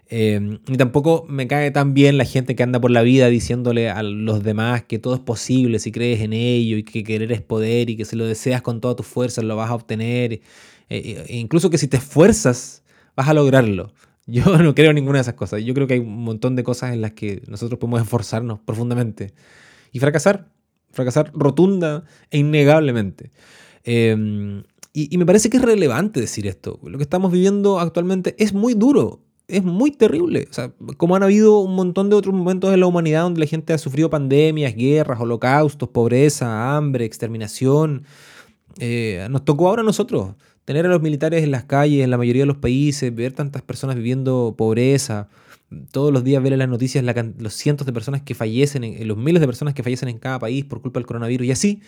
Eh, 0.10 0.60
ni 0.68 0.78
tampoco 0.78 1.26
me 1.28 1.48
cae 1.48 1.72
tan 1.72 1.94
bien 1.94 2.18
la 2.18 2.26
gente 2.26 2.56
que 2.56 2.62
anda 2.64 2.80
por 2.80 2.92
la 2.92 3.02
vida 3.02 3.28
diciéndole 3.28 3.90
a 3.90 4.04
los 4.04 4.44
demás 4.44 4.84
que 4.84 5.00
todo 5.00 5.16
es 5.16 5.20
posible 5.20 5.80
si 5.80 5.92
crees 5.92 6.22
en 6.22 6.31
ello 6.34 6.78
y 6.78 6.84
que 6.84 7.04
querer 7.04 7.31
es 7.31 7.42
poder 7.42 7.90
y 7.90 7.98
que 7.98 8.06
si 8.06 8.16
lo 8.16 8.28
deseas 8.28 8.62
con 8.62 8.81
todas 8.81 8.98
tus 8.98 9.08
fuerzas 9.08 9.44
lo 9.44 9.56
vas 9.56 9.72
a 9.72 9.76
obtener. 9.76 10.42
Eh, 10.90 11.26
e 11.28 11.38
incluso 11.38 11.70
que 11.70 11.78
si 11.78 11.88
te 11.88 11.98
esfuerzas, 11.98 12.84
vas 13.16 13.28
a 13.30 13.34
lograrlo. 13.34 13.94
Yo 14.28 14.58
no 14.58 14.76
creo 14.76 14.90
en 14.90 14.96
ninguna 14.96 15.20
de 15.20 15.22
esas 15.22 15.36
cosas. 15.36 15.64
Yo 15.64 15.74
creo 15.74 15.88
que 15.88 15.96
hay 15.96 16.00
un 16.02 16.24
montón 16.24 16.56
de 16.56 16.64
cosas 16.64 16.94
en 16.94 17.02
las 17.02 17.14
que 17.14 17.42
nosotros 17.48 17.80
podemos 17.80 18.02
esforzarnos 18.02 18.60
profundamente 18.60 19.34
y 19.95 20.00
fracasar. 20.00 20.51
Fracasar 20.92 21.31
rotunda 21.33 22.03
e 22.30 22.39
innegablemente. 22.39 23.31
Em, 23.86 24.63
y, 24.92 25.18
me 25.18 25.25
parece 25.25 25.50
que 25.50 25.56
es 25.56 25.63
relevante 25.63 26.19
decir 26.19 26.47
esto. 26.47 26.80
Lo 26.83 26.97
que 26.97 27.03
estamos 27.03 27.31
viviendo 27.31 27.80
actualmente 27.80 28.36
es 28.38 28.53
muy 28.53 28.74
duro, 28.74 29.21
es 29.47 29.63
muy 29.63 29.92
terrible. 29.92 30.47
O 30.50 30.53
sea, 30.53 30.74
como 30.97 31.15
han 31.15 31.24
habido 31.24 31.59
un 31.59 31.75
montón 31.75 32.09
de 32.09 32.18
otros 32.18 32.36
momentos 32.36 32.74
en 32.74 32.81
la 32.81 32.88
humanidad 32.88 33.24
donde 33.24 33.39
la 33.39 33.45
gente 33.45 33.71
ha 33.71 33.77
sufrido 33.77 34.09
pandemias, 34.09 34.75
guerras, 34.75 35.21
holocaustos, 35.21 35.88
pobreza, 35.88 36.75
hambre, 36.75 37.06
exterminación. 37.06 38.03
Eh, 38.80 39.25
nos 39.30 39.45
tocó 39.45 39.69
ahora 39.69 39.81
a 39.81 39.86
nosotros 39.86 40.36
tener 40.65 40.86
a 40.86 40.89
los 40.89 41.01
militares 41.01 41.42
en 41.42 41.51
las 41.51 41.63
calles, 41.63 42.03
en 42.03 42.12
la 42.12 42.18
mayoría 42.18 42.42
de 42.42 42.47
los 42.47 42.57
países, 42.57 43.15
ver 43.15 43.31
tantas 43.31 43.62
personas 43.62 43.95
viviendo 43.95 44.56
pobreza, 44.57 45.30
todos 45.92 46.14
los 46.14 46.24
días 46.24 46.42
ver 46.44 46.54
en 46.54 46.60
las 46.60 46.70
noticias 46.70 47.04
los 47.38 47.54
cientos 47.54 47.86
de 47.86 47.94
personas 47.94 48.22
que 48.22 48.36
fallecen, 48.36 48.84
en, 48.84 49.08
los 49.08 49.18
miles 49.18 49.42
de 49.42 49.48
personas 49.48 49.74
que 49.74 49.84
fallecen 49.84 50.10
en 50.10 50.20
cada 50.20 50.40
país 50.40 50.66
por 50.66 50.82
culpa 50.82 51.00
del 51.00 51.08
coronavirus 51.08 51.48
y 51.48 51.52
así, 51.52 51.82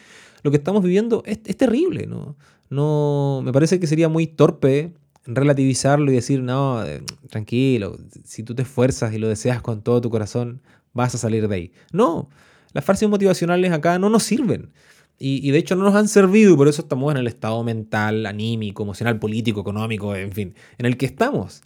lo 0.44 0.52
que 0.52 0.58
estamos 0.58 0.84
viviendo 0.84 1.24
es, 1.26 1.42
terrible, 1.42 2.08
¿no? 2.08 2.36
No, 2.70 3.42
me 3.44 3.54
parece 3.54 3.80
que 3.80 3.88
sería 3.88 4.10
muy 4.10 4.28
torpe 4.28 4.94
relativizarlo 5.26 6.12
y 6.12 6.16
decir, 6.16 6.42
no, 6.42 6.84
eh, 6.86 7.02
tranquilo, 7.30 7.98
si 8.24 8.44
tú 8.44 8.56
te 8.56 8.64
esfuerzas 8.64 9.14
y 9.14 9.20
lo 9.20 9.28
deseas 9.28 9.62
con 9.62 9.82
todo 9.82 10.02
tu 10.02 10.10
corazón, 10.10 10.62
vas 10.94 11.16
a 11.16 11.18
salir 11.18 11.48
de 11.48 11.56
ahí. 11.56 11.72
No, 11.92 12.30
las 12.74 12.84
frases 12.84 13.08
motivacionales 13.10 13.72
acá 13.72 14.00
no 14.00 14.10
nos 14.10 14.24
sirven. 14.24 14.72
Y, 15.20 15.50
de 15.50 15.58
hecho 15.58 15.76
no 15.76 15.84
nos 15.84 15.96
han 15.96 16.08
servido 16.08 16.54
y 16.54 16.56
por 16.56 16.68
eso 16.68 16.84
estamos 16.84 17.12
en 17.12 17.18
el 17.18 17.26
estado 17.26 17.64
mental, 17.64 18.28
anímico, 18.28 18.84
emocional, 18.84 19.18
político, 19.18 19.62
económico, 19.62 20.16
en 20.16 20.32
fin, 20.32 20.54
en 20.78 20.86
el 20.86 20.96
que 20.96 21.08
estamos. 21.08 21.64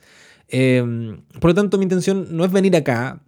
Em, 0.52 1.22
por 1.40 1.52
lo 1.52 1.56
tanto, 1.56 1.78
mi 1.78 1.84
intención 1.84 2.28
no 2.32 2.44
es 2.44 2.52
venir 2.52 2.76
acá 2.76 3.24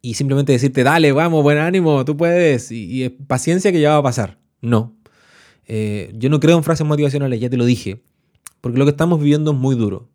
y 0.00 0.14
simplemente 0.14 0.52
decirte, 0.52 0.84
dale, 0.84 1.10
vamos, 1.10 1.42
buen 1.42 1.58
ánimo, 1.58 2.04
tú 2.04 2.16
puedes, 2.16 2.70
y, 2.70 3.08
paciencia 3.08 3.72
que 3.72 3.80
ya 3.80 3.90
va 3.90 3.96
a 3.96 4.02
pasar. 4.02 4.38
No. 4.60 4.96
Eh, 5.66 6.12
yo 6.14 6.30
no 6.30 6.38
creo 6.40 6.56
en 6.56 6.62
frases 6.64 6.86
motivacionales, 6.86 7.40
ya 7.40 7.50
te 7.50 7.56
lo 7.56 7.64
dije, 7.64 8.00
porque 8.60 8.78
lo 8.78 8.84
que 8.84 8.92
estamos 8.92 9.18
viviendo 9.20 9.50
es 9.50 9.58
muy 9.58 9.74
duro. 9.74 10.08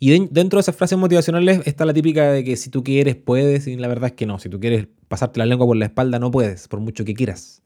Y 0.00 0.26
dentro 0.28 0.58
de 0.58 0.60
esas 0.60 0.76
frases 0.76 0.98
motivacionales 0.98 1.60
está 1.64 1.84
la 1.84 1.94
típica 1.94 2.30
de 2.32 2.44
que 2.44 2.56
si 2.56 2.70
tú 2.70 2.84
quieres, 2.84 3.16
puedes, 3.16 3.66
y 3.66 3.76
la 3.76 3.88
verdad 3.88 4.10
es 4.10 4.12
que 4.12 4.26
no. 4.26 4.38
Si 4.38 4.48
tú 4.48 4.60
quieres 4.60 4.86
pasarte 5.08 5.38
la 5.38 5.46
lengua 5.46 5.66
por 5.66 5.76
la 5.76 5.86
espalda, 5.86 6.18
no 6.18 6.30
puedes, 6.30 6.68
por 6.68 6.80
mucho 6.80 7.04
que 7.04 7.14
quieras. 7.14 7.62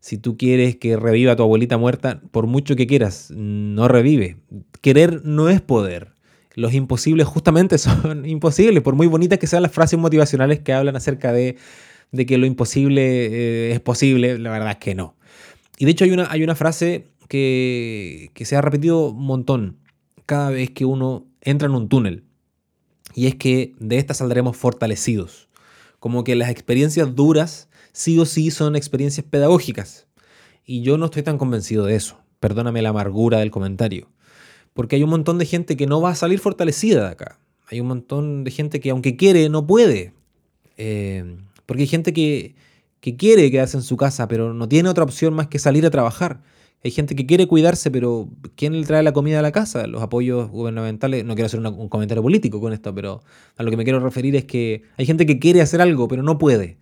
Si 0.00 0.18
tú 0.18 0.36
quieres 0.36 0.76
que 0.76 0.96
reviva 0.96 1.34
tu 1.34 1.42
abuelita 1.42 1.78
muerta, 1.78 2.20
por 2.30 2.46
mucho 2.46 2.76
que 2.76 2.86
quieras, 2.86 3.30
no 3.34 3.88
revive. 3.88 4.36
Querer 4.82 5.24
no 5.24 5.48
es 5.48 5.62
poder. 5.62 6.15
Los 6.56 6.74
imposibles 6.74 7.26
justamente 7.28 7.78
son 7.78 8.26
imposibles, 8.26 8.82
por 8.82 8.96
muy 8.96 9.06
bonitas 9.06 9.38
que 9.38 9.46
sean 9.46 9.62
las 9.62 9.70
frases 9.70 9.98
motivacionales 10.00 10.58
que 10.60 10.72
hablan 10.72 10.96
acerca 10.96 11.32
de, 11.32 11.56
que 12.26 12.38
lo 12.38 12.46
imposible 12.46 13.02
eh, 13.02 13.72
es 13.72 13.80
posible, 13.80 14.38
la 14.38 14.50
verdad 14.50 14.72
es 14.72 14.78
que 14.78 14.96
no. 14.96 15.14
Y 15.78 15.84
de 15.84 15.92
hecho 15.92 16.04
hay 16.04 16.10
una, 16.10 16.28
hay 16.30 16.42
una 16.42 16.56
frase 16.56 17.06
que, 17.28 18.30
que 18.34 18.44
se 18.44 18.56
ha 18.56 18.62
repetido 18.62 19.10
un 19.10 19.24
montón 19.24 19.76
cada 20.24 20.50
vez 20.50 20.70
que 20.70 20.84
uno 20.84 21.26
entra 21.42 21.68
en 21.68 21.74
un 21.74 21.88
túnel. 21.88 22.24
Y 23.14 23.26
es 23.26 23.36
que 23.36 23.74
de 23.78 23.98
esta 23.98 24.14
saldremos 24.14 24.56
fortalecidos. 24.56 25.48
Como 26.00 26.24
que 26.24 26.34
las 26.34 26.50
experiencias 26.50 27.14
duras 27.14 27.68
sí 27.92 28.18
o 28.18 28.24
sí 28.24 28.50
son 28.50 28.76
experiencias 28.76 29.26
pedagógicas. 29.28 30.06
Y 30.64 30.82
yo 30.82 30.98
no 30.98 31.06
estoy 31.06 31.22
tan 31.22 31.38
convencido 31.38 31.84
de 31.84 31.96
eso. 31.96 32.18
Perdóname 32.40 32.82
la 32.82 32.90
amargura 32.90 33.38
del 33.38 33.50
comentario. 33.50 34.08
Porque 34.76 34.94
hay 34.94 35.02
un 35.02 35.10
montón 35.10 35.38
de 35.38 35.46
gente 35.46 35.76
que 35.76 35.86
no 35.86 36.00
va 36.00 36.10
a 36.10 36.14
salir 36.14 36.38
fortalecida 36.38 37.06
de 37.06 37.08
acá. 37.08 37.40
Hay 37.68 37.80
un 37.80 37.88
montón 37.88 38.44
de 38.44 38.52
gente 38.52 38.78
que 38.78 38.90
aunque 38.90 39.16
quiere, 39.16 39.48
no 39.48 39.66
puede. 39.66 40.12
Eh, 40.76 41.38
porque 41.64 41.82
hay 41.82 41.88
gente 41.88 42.12
que, 42.12 42.54
que 43.00 43.16
quiere 43.16 43.50
quedarse 43.50 43.78
en 43.78 43.82
su 43.82 43.96
casa, 43.96 44.28
pero 44.28 44.54
no 44.54 44.68
tiene 44.68 44.88
otra 44.88 45.02
opción 45.02 45.34
más 45.34 45.48
que 45.48 45.58
salir 45.58 45.84
a 45.86 45.90
trabajar. 45.90 46.42
Hay 46.84 46.90
gente 46.90 47.16
que 47.16 47.26
quiere 47.26 47.48
cuidarse, 47.48 47.90
pero 47.90 48.28
¿quién 48.54 48.78
le 48.78 48.86
trae 48.86 49.02
la 49.02 49.12
comida 49.12 49.38
a 49.40 49.42
la 49.42 49.50
casa? 49.50 49.86
Los 49.86 50.02
apoyos 50.02 50.50
gubernamentales, 50.50 51.24
no 51.24 51.34
quiero 51.34 51.46
hacer 51.46 51.58
un 51.58 51.88
comentario 51.88 52.22
político 52.22 52.60
con 52.60 52.72
esto, 52.72 52.94
pero 52.94 53.22
a 53.56 53.62
lo 53.62 53.70
que 53.70 53.76
me 53.76 53.84
quiero 53.84 53.98
referir 53.98 54.36
es 54.36 54.44
que 54.44 54.82
hay 54.96 55.06
gente 55.06 55.26
que 55.26 55.38
quiere 55.38 55.62
hacer 55.62 55.80
algo, 55.80 56.06
pero 56.06 56.22
no 56.22 56.38
puede. 56.38 56.78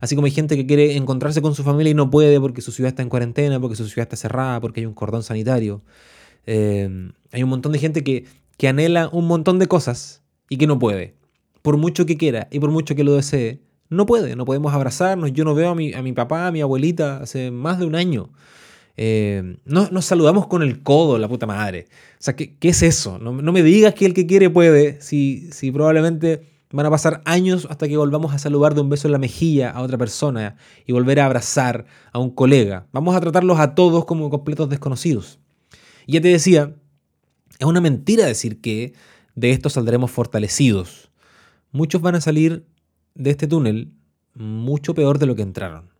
Así 0.00 0.16
como 0.16 0.26
hay 0.26 0.32
gente 0.32 0.56
que 0.56 0.66
quiere 0.66 0.96
encontrarse 0.96 1.40
con 1.40 1.54
su 1.54 1.62
familia 1.62 1.90
y 1.90 1.94
no 1.94 2.10
puede 2.10 2.40
porque 2.40 2.62
su 2.62 2.72
ciudad 2.72 2.88
está 2.88 3.02
en 3.02 3.08
cuarentena, 3.08 3.60
porque 3.60 3.76
su 3.76 3.86
ciudad 3.86 4.04
está 4.04 4.16
cerrada, 4.16 4.60
porque 4.60 4.80
hay 4.80 4.86
un 4.86 4.94
cordón 4.94 5.22
sanitario. 5.22 5.82
Eh, 6.46 7.10
hay 7.32 7.42
un 7.42 7.48
montón 7.48 7.72
de 7.72 7.78
gente 7.78 8.04
que, 8.04 8.26
anhela 8.66 9.10
un 9.12 9.26
montón 9.26 9.58
de 9.58 9.66
cosas 9.66 10.22
y 10.48 10.56
que 10.56 10.66
no 10.66 10.78
puede. 10.78 11.14
Por 11.62 11.76
mucho 11.76 12.06
que 12.06 12.16
quiera 12.16 12.48
y 12.50 12.60
por 12.60 12.70
mucho 12.70 12.94
que 12.94 13.04
lo 13.04 13.14
desee, 13.14 13.60
no 13.90 14.06
puede. 14.06 14.36
No 14.36 14.44
podemos 14.44 14.72
abrazarnos. 14.72 15.32
Yo 15.32 15.44
no 15.44 15.54
veo 15.54 15.70
a 15.70 15.74
mi, 15.74 15.92
a 15.92 16.02
mi 16.02 16.12
papá, 16.12 16.46
a 16.46 16.52
mi 16.52 16.60
abuelita 16.60 17.18
hace 17.18 17.50
más 17.50 17.78
de 17.78 17.86
un 17.86 17.94
año. 17.94 18.30
Eh, 18.96 19.58
no, 19.64 19.88
nos 19.90 20.04
saludamos 20.04 20.46
con 20.46 20.62
el 20.62 20.82
codo, 20.82 21.18
la 21.18 21.28
puta 21.28 21.46
madre. 21.46 21.88
O 22.14 22.22
sea, 22.22 22.36
¿qué, 22.36 22.56
es 22.60 22.82
eso? 22.82 23.18
No, 23.18 23.32
me 23.32 23.62
digas 23.62 23.94
que 23.94 24.06
el 24.06 24.14
que 24.14 24.26
quiere 24.26 24.50
puede, 24.50 25.00
si 25.00 25.50
probablemente 25.72 26.54
van 26.74 26.86
a 26.86 26.90
pasar 26.90 27.22
años 27.24 27.68
hasta 27.70 27.86
que 27.86 27.96
volvamos 27.96 28.34
a 28.34 28.38
saludar 28.38 28.74
de 28.74 28.80
un 28.80 28.88
beso 28.88 29.06
en 29.06 29.12
la 29.12 29.18
mejilla 29.18 29.70
a 29.70 29.80
otra 29.80 29.96
persona 29.96 30.56
y 30.86 30.92
volver 30.92 31.20
a 31.20 31.26
abrazar 31.26 31.86
a 32.12 32.18
un 32.18 32.30
colega. 32.30 32.88
Vamos 32.90 33.14
a 33.14 33.20
tratarlos 33.20 33.60
a 33.60 33.76
todos 33.76 34.04
como 34.06 34.28
completos 34.28 34.68
desconocidos. 34.68 35.38
Y 36.06 36.12
ya 36.12 36.20
te 36.20 36.28
decía, 36.28 36.74
es 37.58 37.66
una 37.66 37.80
mentira 37.80 38.26
decir 38.26 38.60
que 38.60 38.94
de 39.34 39.50
esto 39.50 39.70
saldremos 39.70 40.10
fortalecidos. 40.10 41.10
Muchos 41.72 42.02
van 42.02 42.14
a 42.14 42.20
salir 42.20 42.66
de 43.14 43.30
este 43.30 43.46
túnel 43.46 43.92
mucho 44.34 44.94
peor 44.94 45.18
de 45.18 45.26
lo 45.26 45.34
que 45.34 45.42
entraron. 45.42 45.90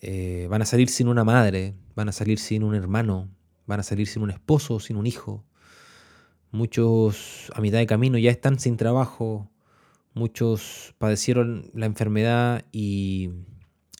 Eh, 0.00 0.46
van 0.50 0.62
a 0.62 0.66
salir 0.66 0.88
sin 0.88 1.08
una 1.08 1.24
madre, 1.24 1.74
van 1.94 2.08
a 2.08 2.12
salir 2.12 2.38
sin 2.38 2.62
un 2.62 2.74
hermano, 2.74 3.28
van 3.66 3.80
a 3.80 3.82
salir 3.82 4.06
sin 4.06 4.22
un 4.22 4.30
esposo, 4.30 4.80
sin 4.80 4.96
un 4.96 5.06
hijo. 5.06 5.44
Muchos 6.50 7.50
a 7.54 7.60
mitad 7.60 7.78
de 7.78 7.86
camino 7.86 8.16
ya 8.18 8.30
están 8.30 8.58
sin 8.58 8.76
trabajo, 8.76 9.50
muchos 10.14 10.94
padecieron 10.98 11.70
la 11.74 11.86
enfermedad 11.86 12.64
y, 12.72 13.30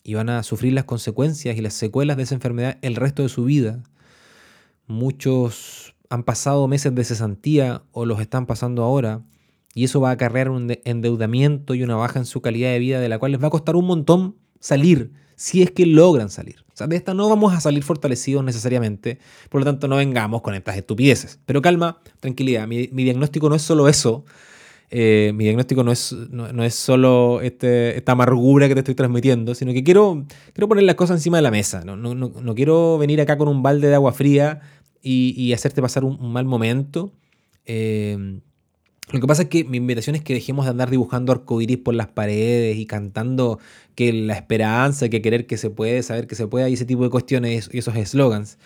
y 0.03 0.15
van 0.15 0.31
a 0.31 0.43
sufrir 0.43 0.73
las 0.73 0.85
consecuencias 0.85 1.57
y 1.57 1.61
las 1.61 1.75
secuelas 1.75 2.17
de 2.17 2.23
esa 2.23 2.35
enfermedad 2.35 2.79
el 2.83 2.97
resto 2.97 3.23
de 3.23 3.29
su 3.29 3.45
vida. 3.45 3.83
Muchos 4.89 5.95
han 6.11 6.25
pasado 6.25 6.67
meses 6.69 6.95
de 6.95 7.05
cesantía 7.05 7.83
o 7.93 8.05
los 8.05 8.21
están 8.21 8.47
pasando 8.47 8.83
ahora 8.83 9.23
y 9.75 9.85
eso 9.85 10.01
va 10.01 10.11
a 10.11 10.13
acarrear 10.13 10.51
un 10.51 10.77
endeudamiento 10.85 11.75
y 11.75 11.83
una 11.83 11.95
baja 11.95 12.19
en 12.19 12.25
su 12.25 12.41
calidad 12.41 12.71
de 12.71 12.79
vida 12.79 13.01
de 13.01 13.09
la 13.09 13.19
cual 13.19 13.33
les 13.33 13.43
va 13.43 13.47
a 13.47 13.51
costar 13.51 13.77
un 13.77 13.87
montón 13.87 14.37
salir 14.59 15.13
si 15.37 15.63
es 15.63 15.71
que 15.71 15.87
logran 15.87 16.31
salir. 16.31 16.65
O 16.73 16.77
sea, 16.77 16.89
de 16.89 16.97
esta 16.97 17.15
no 17.15 17.29
vamos 17.29 17.55
a 17.55 17.61
salir 17.61 17.85
fortalecidos 17.85 18.43
necesariamente, 18.43 19.19
por 19.51 19.61
lo 19.61 19.65
tanto 19.65 19.87
no 19.87 19.97
vengamos 19.97 20.43
con 20.43 20.55
estas 20.55 20.77
estupideces. 20.77 21.39
Pero 21.47 21.63
calma, 21.63 22.01
tranquilidad, 22.19 22.67
mi, 22.67 22.89
diagnóstico 22.89 23.49
no 23.49 23.55
es 23.55 23.63
solo 23.63 23.89
eso, 23.89 24.25
eh, 24.91 25.33
mi 25.35 25.45
diagnóstico 25.45 25.85
no 25.85 25.93
es, 25.93 26.13
no, 26.13 26.65
es 26.65 26.75
solo 26.75 27.41
este, 27.41 27.97
esta 27.97 28.13
amargura 28.13 28.67
que 28.67 28.75
te 28.75 28.81
estoy 28.81 28.97
transmitiendo, 28.97 29.55
sino 29.55 29.73
que 29.73 29.85
quiero, 29.85 30.25
quiero 30.55 30.67
poner 30.67 30.83
las 30.85 30.97
cosas 30.97 31.19
encima 31.19 31.39
de 31.39 31.43
la 31.43 31.53
mesa. 31.53 31.85
No, 31.85 31.97
no 31.97 32.55
quiero 32.57 32.99
venir 32.99 33.21
acá 33.21 33.39
con 33.39 33.47
un 33.47 33.63
balde 33.63 33.87
de 33.89 33.95
agua 33.95 34.13
fría 34.13 34.61
y, 35.03 35.53
hacerte 35.53 35.83
pasar 35.83 36.05
un, 36.05 36.33
mal 36.33 36.45
momento. 36.45 37.13
Eh, 37.67 38.41
lo 39.11 39.21
que 39.21 39.27
pasa 39.27 39.43
es 39.43 39.49
que 39.49 39.65
mi 39.65 39.79
invitación 39.79 40.17
es 40.17 40.23
que 40.23 40.35
dejemos 40.35 40.67
de 40.67 40.71
andar 40.71 40.91
dibujando 40.91 41.33
arcoiris 41.33 41.79
por 41.79 41.95
las 41.95 42.09
paredes 42.09 42.77
y 42.77 42.85
cantando 42.85 43.59
que 43.95 44.13
la 44.13 44.35
esperanza, 44.35 45.09
que 45.09 45.23
querer 45.23 45.47
que 45.47 45.57
se 45.57 45.71
puede, 45.71 46.03
saber 46.03 46.27
que 46.27 46.35
se 46.35 46.47
puede, 46.47 46.69
y 46.69 46.75
ese 46.75 46.85
tipo 46.85 47.05
de 47.05 47.11
cuestiones 47.11 47.71
y 47.73 47.79
esos 47.79 47.97
eslogans. 47.97 48.59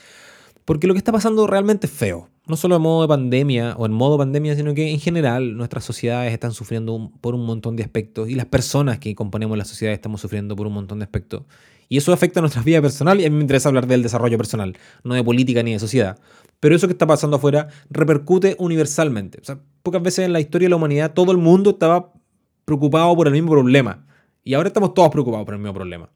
Porque 0.65 0.89
lo 0.89 0.95
que 0.95 0.99
está 0.99 1.13
pasando 1.13 1.47
realmente 1.47 1.87
es 1.87 1.93
feo. 1.93 2.29
No 2.47 2.57
solo 2.57 2.75
en 2.75 2.83
modo 2.83 3.03
de 3.03 3.09
pandemia 3.09 3.77
o 3.77 3.87
en 3.87 3.93
modo 3.93 4.19
pandemia, 4.19 4.57
sino 4.57 4.75
que 4.75 4.91
en 4.91 4.99
general 4.99 5.57
nuestras 5.57 5.85
sociedades 5.85 6.33
están 6.33 6.53
sufriendo 6.53 7.13
por 7.21 7.37
un 7.37 7.47
montón 7.47 7.77
de 7.77 7.85
aspectos 7.85 8.29
y 8.29 8.35
las 8.35 8.47
personas 8.47 8.99
que 8.99 9.15
componemos 9.15 9.57
la 9.57 9.65
sociedad 9.65 9.95
estamos 9.95 10.21
sufriendo 10.21 10.57
por 10.57 10.67
un 10.67 10.73
montón 10.73 10.99
de 10.99 11.05
aspectos. 11.05 11.45
Y 11.89 11.99
eso 11.99 12.13
afecta 12.13 12.41
a 12.41 12.43
nuestra 12.43 12.63
vida 12.63 12.81
personal 12.81 13.21
y 13.21 13.25
a 13.25 13.31
mí 13.31 13.37
me 13.37 13.43
interesa 13.43 13.69
hablar 13.69 13.87
del 13.87 14.03
desarrollo 14.03 14.37
personal, 14.37 14.77
no 15.05 15.15
de 15.15 15.23
política 15.23 15.63
ni 15.63 15.73
de 15.73 15.79
sociedad. 15.79 16.19
Pero 16.61 16.77
eso 16.77 16.87
que 16.87 16.93
está 16.93 17.07
pasando 17.07 17.37
afuera 17.37 17.69
repercute 17.91 18.57
universalmente. 18.59 19.39
O 19.41 19.45
sea, 19.45 19.59
pocas 19.83 20.03
veces 20.03 20.25
en 20.25 20.33
la 20.33 20.41
historia 20.41 20.67
de 20.67 20.71
la 20.71 20.77
humanidad 20.77 21.13
todo 21.13 21.33
el 21.33 21.39
mundo 21.39 21.71
estaba 21.71 22.13
preocupado 22.65 23.15
por 23.17 23.27
el 23.27 23.33
mismo 23.33 23.51
problema. 23.51 24.07
Y 24.45 24.55
ahora 24.55 24.69
estamos 24.69 24.95
todos 24.95 25.11
preocupados 25.11 25.45
por 25.45 25.55
el 25.55 25.61
mismo 25.61 25.75
problema. 25.75 26.11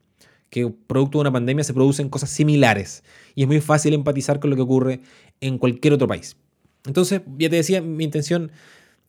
Que 0.49 0.73
producto 0.87 1.17
de 1.17 1.23
una 1.23 1.31
pandemia 1.31 1.63
se 1.63 1.73
producen 1.73 2.09
cosas 2.09 2.29
similares. 2.29 3.03
Y 3.35 3.43
es 3.43 3.47
muy 3.47 3.59
fácil 3.61 3.93
empatizar 3.93 4.39
con 4.39 4.49
lo 4.49 4.55
que 4.55 4.61
ocurre 4.61 5.01
en 5.41 5.57
cualquier 5.57 5.93
otro 5.93 6.07
país. 6.07 6.37
Entonces, 6.85 7.21
ya 7.37 7.49
te 7.49 7.57
decía, 7.57 7.81
mi 7.81 8.03
intención 8.03 8.51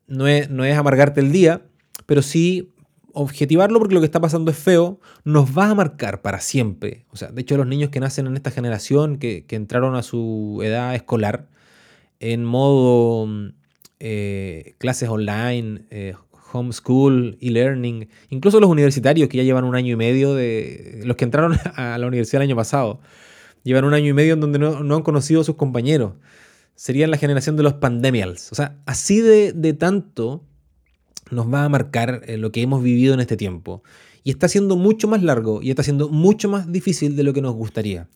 no 0.08 0.26
es, 0.26 0.50
no 0.50 0.64
es 0.64 0.76
amargarte 0.76 1.20
el 1.20 1.30
día, 1.30 1.62
pero 2.06 2.22
sí 2.22 2.72
objetivarlo 3.12 3.78
porque 3.78 3.94
lo 3.94 4.00
que 4.00 4.06
está 4.06 4.20
pasando 4.20 4.50
es 4.50 4.58
feo, 4.58 5.00
nos 5.24 5.56
va 5.56 5.70
a 5.70 5.74
marcar 5.74 6.22
para 6.22 6.40
siempre. 6.40 7.06
O 7.10 7.16
sea, 7.16 7.28
de 7.28 7.40
hecho, 7.40 7.56
los 7.56 7.66
niños 7.66 7.90
que 7.90 8.00
nacen 8.00 8.26
en 8.26 8.36
esta 8.36 8.50
generación, 8.50 9.18
que, 9.18 9.44
entraron 9.50 9.94
a 9.94 10.02
su 10.02 10.60
edad 10.62 10.94
escolar 10.94 11.48
en 12.20 12.44
modo 12.44 13.28
eh, 14.00 14.74
clases 14.78 15.08
online, 15.08 15.82
eh, 15.90 16.14
homeschool, 16.52 17.38
e-learning, 17.40 18.08
incluso 18.30 18.60
los 18.60 18.70
universitarios 18.70 19.28
que 19.28 19.38
ya 19.38 19.42
llevan 19.42 19.64
un 19.64 19.74
año 19.74 19.92
y 19.92 19.96
medio 19.96 20.34
de. 20.34 21.02
los 21.04 21.16
que 21.16 21.24
entraron 21.24 21.58
a 21.76 21.98
la 21.98 22.06
universidad 22.06 22.42
el 22.42 22.48
año 22.48 22.56
pasado, 22.56 23.00
llevan 23.64 23.84
un 23.84 23.94
año 23.94 24.06
y 24.06 24.12
medio 24.12 24.34
en 24.34 24.40
donde 24.40 24.58
no, 24.58 24.94
han 24.96 25.02
conocido 25.02 25.40
a 25.40 25.44
sus 25.44 25.56
compañeros. 25.56 26.14
Serían 26.74 27.10
la 27.10 27.16
generación 27.16 27.56
de 27.56 27.64
los 27.64 27.74
pandemials. 27.74 28.52
O 28.52 28.54
sea, 28.54 28.76
así 28.86 29.20
de, 29.20 29.52
de 29.52 29.72
tanto 29.72 30.44
nos 31.30 31.52
va 31.52 31.64
a 31.64 31.68
marcar 31.68 32.22
eh, 32.26 32.36
lo 32.36 32.52
que 32.52 32.62
hemos 32.62 32.82
vivido 32.82 33.14
en 33.14 33.20
este 33.20 33.36
tiempo. 33.36 33.82
Y 34.24 34.30
está 34.30 34.48
siendo 34.48 34.76
mucho 34.76 35.08
más 35.08 35.22
largo 35.22 35.62
y 35.62 35.70
está 35.70 35.82
siendo 35.82 36.08
mucho 36.08 36.48
más 36.48 36.70
difícil 36.70 37.16
de 37.16 37.22
lo 37.22 37.32
que 37.32 37.42
nos 37.42 37.54
gustaría. 37.54 38.08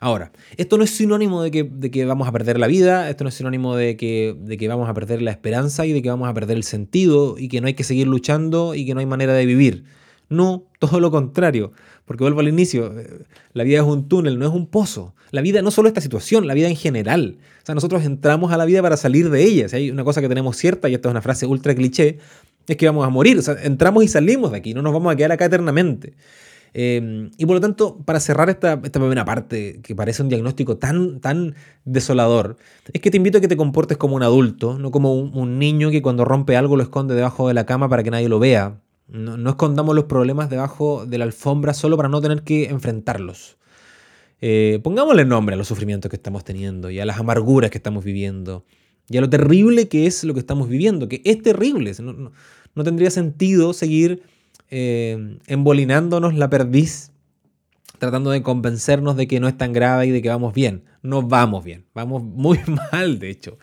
Ahora, 0.00 0.30
esto 0.56 0.78
no 0.78 0.84
es 0.84 0.90
sinónimo 0.90 1.42
de 1.42 1.50
que, 1.50 2.04
vamos 2.04 2.28
a 2.28 2.32
perder 2.32 2.60
la 2.60 2.68
vida, 2.68 3.10
esto 3.10 3.24
no 3.24 3.28
es 3.28 3.34
sinónimo 3.34 3.74
de 3.74 3.96
que 3.96 4.68
vamos 4.68 4.88
a 4.88 4.94
perder 4.94 5.22
la 5.22 5.32
esperanza 5.32 5.86
y 5.86 5.92
de 5.92 6.02
que 6.02 6.08
vamos 6.08 6.28
a 6.28 6.34
perder 6.34 6.56
el 6.56 6.62
sentido 6.62 7.34
y 7.36 7.48
que 7.48 7.60
no 7.60 7.66
hay 7.66 7.74
que 7.74 7.82
seguir 7.82 8.06
luchando 8.06 8.76
y 8.76 8.86
que 8.86 8.94
no 8.94 9.00
hay 9.00 9.06
manera 9.06 9.32
de 9.32 9.44
vivir. 9.44 9.84
No, 10.28 10.64
todo 10.78 11.00
lo 11.00 11.10
contrario. 11.10 11.72
Porque 12.04 12.24
vuelvo 12.24 12.40
al 12.40 12.48
inicio, 12.48 12.98
eh, 12.98 13.24
la 13.52 13.64
vida 13.64 13.78
es 13.78 13.84
un 13.84 14.08
túnel, 14.08 14.38
no 14.38 14.46
es 14.46 14.52
un 14.52 14.66
pozo. 14.66 15.14
La 15.30 15.40
vida 15.40 15.62
no 15.62 15.70
solo 15.70 15.88
esta 15.88 16.00
situación, 16.00 16.46
la 16.46 16.54
vida 16.54 16.68
en 16.68 16.76
general. 16.76 17.38
O 17.62 17.66
sea, 17.66 17.74
nosotros 17.74 18.04
entramos 18.04 18.52
a 18.52 18.56
la 18.56 18.64
vida 18.64 18.82
para 18.82 18.96
salir 18.96 19.30
de 19.30 19.44
ella. 19.44 19.68
Si 19.68 19.76
hay 19.76 19.90
una 19.90 20.04
cosa 20.04 20.20
que 20.20 20.28
tenemos 20.28 20.56
cierta, 20.56 20.88
y 20.88 20.94
esta 20.94 21.08
es 21.08 21.10
una 21.10 21.22
frase 21.22 21.46
ultra 21.46 21.74
cliché, 21.74 22.18
es 22.66 22.76
que 22.76 22.86
vamos 22.86 23.06
a 23.06 23.10
morir. 23.10 23.38
O 23.38 23.42
sea, 23.42 23.56
entramos 23.62 24.04
y 24.04 24.08
salimos 24.08 24.52
de 24.52 24.58
aquí, 24.58 24.74
no 24.74 24.82
nos 24.82 24.92
vamos 24.92 25.12
a 25.12 25.16
quedar 25.16 25.32
acá 25.32 25.46
eternamente. 25.46 26.14
Eh, 26.74 27.30
y 27.36 27.46
por 27.46 27.56
lo 27.56 27.60
tanto, 27.60 27.98
para 28.04 28.20
cerrar 28.20 28.50
esta, 28.50 28.80
esta 28.84 29.00
primera 29.00 29.24
parte, 29.24 29.80
que 29.82 29.94
parece 29.94 30.22
un 30.22 30.28
diagnóstico 30.28 30.76
tan, 30.76 31.20
tan 31.20 31.54
desolador, 31.84 32.56
es 32.92 33.00
que 33.00 33.10
te 33.10 33.16
invito 33.16 33.38
a 33.38 33.40
que 33.40 33.48
te 33.48 33.56
comportes 33.56 33.96
como 33.96 34.16
un 34.16 34.22
adulto, 34.22 34.78
no 34.78 34.90
como 34.90 35.14
un, 35.14 35.58
niño 35.58 35.90
que 35.90 36.02
cuando 36.02 36.24
rompe 36.24 36.56
algo 36.56 36.76
lo 36.76 36.82
esconde 36.82 37.14
debajo 37.14 37.48
de 37.48 37.54
la 37.54 37.66
cama 37.66 37.88
para 37.88 38.02
que 38.02 38.10
nadie 38.10 38.28
lo 38.28 38.38
vea. 38.38 38.80
No, 39.08 39.50
escondamos 39.50 39.94
los 39.94 40.04
problemas 40.04 40.50
debajo 40.50 41.06
de 41.06 41.16
la 41.18 41.24
alfombra 41.24 41.72
solo 41.72 41.96
para 41.96 42.10
no 42.10 42.20
tener 42.20 42.42
que 42.42 42.66
enfrentarlos. 42.66 43.56
Eh, 44.40 44.80
pongámosle 44.82 45.24
nombre 45.24 45.54
a 45.54 45.56
los 45.56 45.66
sufrimientos 45.66 46.10
que 46.10 46.16
estamos 46.16 46.44
teniendo 46.44 46.90
y 46.90 47.00
a 47.00 47.06
las 47.06 47.18
amarguras 47.18 47.70
que 47.70 47.78
estamos 47.78 48.04
viviendo 48.04 48.64
y 49.08 49.16
a 49.16 49.20
lo 49.20 49.28
terrible 49.30 49.88
que 49.88 50.06
es 50.06 50.22
lo 50.24 50.34
que 50.34 50.40
estamos 50.40 50.68
viviendo, 50.68 51.08
que 51.08 51.22
es 51.24 51.42
terrible. 51.42 51.92
No, 52.00 52.84
tendría 52.84 53.10
sentido 53.10 53.72
seguir 53.72 54.22
eh, 54.70 55.38
embolinándonos 55.46 56.34
la 56.34 56.50
perdiz, 56.50 57.10
tratando 57.98 58.30
de 58.30 58.42
convencernos 58.42 59.16
de 59.16 59.26
que 59.26 59.40
no 59.40 59.48
es 59.48 59.56
tan 59.56 59.72
grave 59.72 60.06
y 60.06 60.10
de 60.10 60.20
que 60.20 60.28
vamos 60.28 60.52
bien. 60.52 60.84
No 61.02 61.22
vamos 61.22 61.64
bien, 61.64 61.86
vamos 61.94 62.22
muy 62.22 62.60
mal, 62.92 63.18
de 63.18 63.30
hecho. 63.30 63.58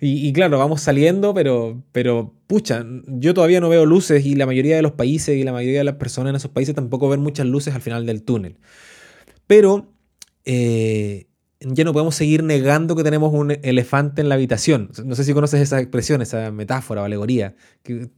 Y, 0.00 0.32
claro, 0.32 0.58
vamos 0.58 0.80
saliendo, 0.80 1.34
pero, 1.34 1.82
pero 1.90 2.32
pucha, 2.46 2.86
yo 3.06 3.34
todavía 3.34 3.60
no 3.60 3.68
veo 3.68 3.84
luces 3.84 4.24
y 4.24 4.36
la 4.36 4.46
mayoría 4.46 4.76
de 4.76 4.82
los 4.82 4.92
países 4.92 5.36
y 5.36 5.42
la 5.42 5.52
mayoría 5.52 5.78
de 5.78 5.84
las 5.84 5.96
personas 5.96 6.30
en 6.30 6.36
esos 6.36 6.52
países 6.52 6.74
tampoco 6.74 7.08
ven 7.08 7.20
muchas 7.20 7.46
luces 7.46 7.74
al 7.74 7.82
final 7.82 8.06
del 8.06 8.22
túnel. 8.22 8.58
Pero 9.48 9.92
eh, 10.44 11.26
ya 11.60 11.82
no 11.82 11.92
podemos 11.92 12.14
seguir 12.14 12.44
negando 12.44 12.94
que 12.94 13.02
tenemos 13.02 13.34
un 13.34 13.50
elefante 13.62 14.20
en 14.20 14.28
la 14.28 14.36
habitación. 14.36 14.90
No 15.04 15.16
sé 15.16 15.24
si 15.24 15.34
conoces 15.34 15.60
esa 15.60 15.80
expresión, 15.80 16.22
esa 16.22 16.52
metáfora 16.52 17.02
o 17.02 17.04
alegoría, 17.04 17.56
que, 17.82 18.08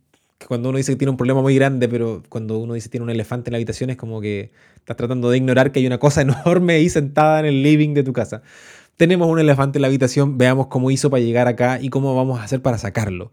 cuando 0.47 0.69
uno 0.69 0.79
dice 0.79 0.93
que 0.93 0.97
tiene 0.97 1.11
un 1.11 1.17
problema 1.17 1.43
muy 1.43 1.55
grande, 1.55 1.89
pero 1.89 2.23
cuando 2.29 2.59
uno 2.59 2.75
dice 2.75 2.89
que 2.89 2.93
tiene 2.93 3.05
un 3.05 3.11
elefante 3.11 3.49
en 3.51 3.53
la 3.53 3.57
habitación 3.57 3.91
es 3.91 3.97
como 3.97 4.21
que 4.21 4.53
estás 4.91 5.07
tratando 5.07 5.31
de 5.31 5.37
ignorar 5.37 5.71
que 5.71 5.79
hay 5.79 5.87
una 5.87 5.99
cosa 5.99 6.21
enorme 6.23 6.75
ahí 6.75 6.89
sentada 6.89 7.41
en 7.41 7.47
el 7.47 7.63
living 7.63 7.95
de 7.95 8.03
tu 8.03 8.13
casa. 8.13 8.43
Tenemos 8.97 9.29
un 9.29 9.39
elefante 9.39 9.79
en 9.79 9.83
la 9.83 9.89
habitación, 9.89 10.37
veamos 10.37 10.67
cómo 10.67 10.91
hizo 10.91 11.11
para 11.11 11.23
llegar 11.23 11.49
acá 11.49 11.81
y 11.81 11.89
cómo 11.89 12.15
vamos 12.15 12.41
a 12.41 12.45
hacer 12.45 12.61
para 12.61 12.77
sacarlo. 12.77 13.33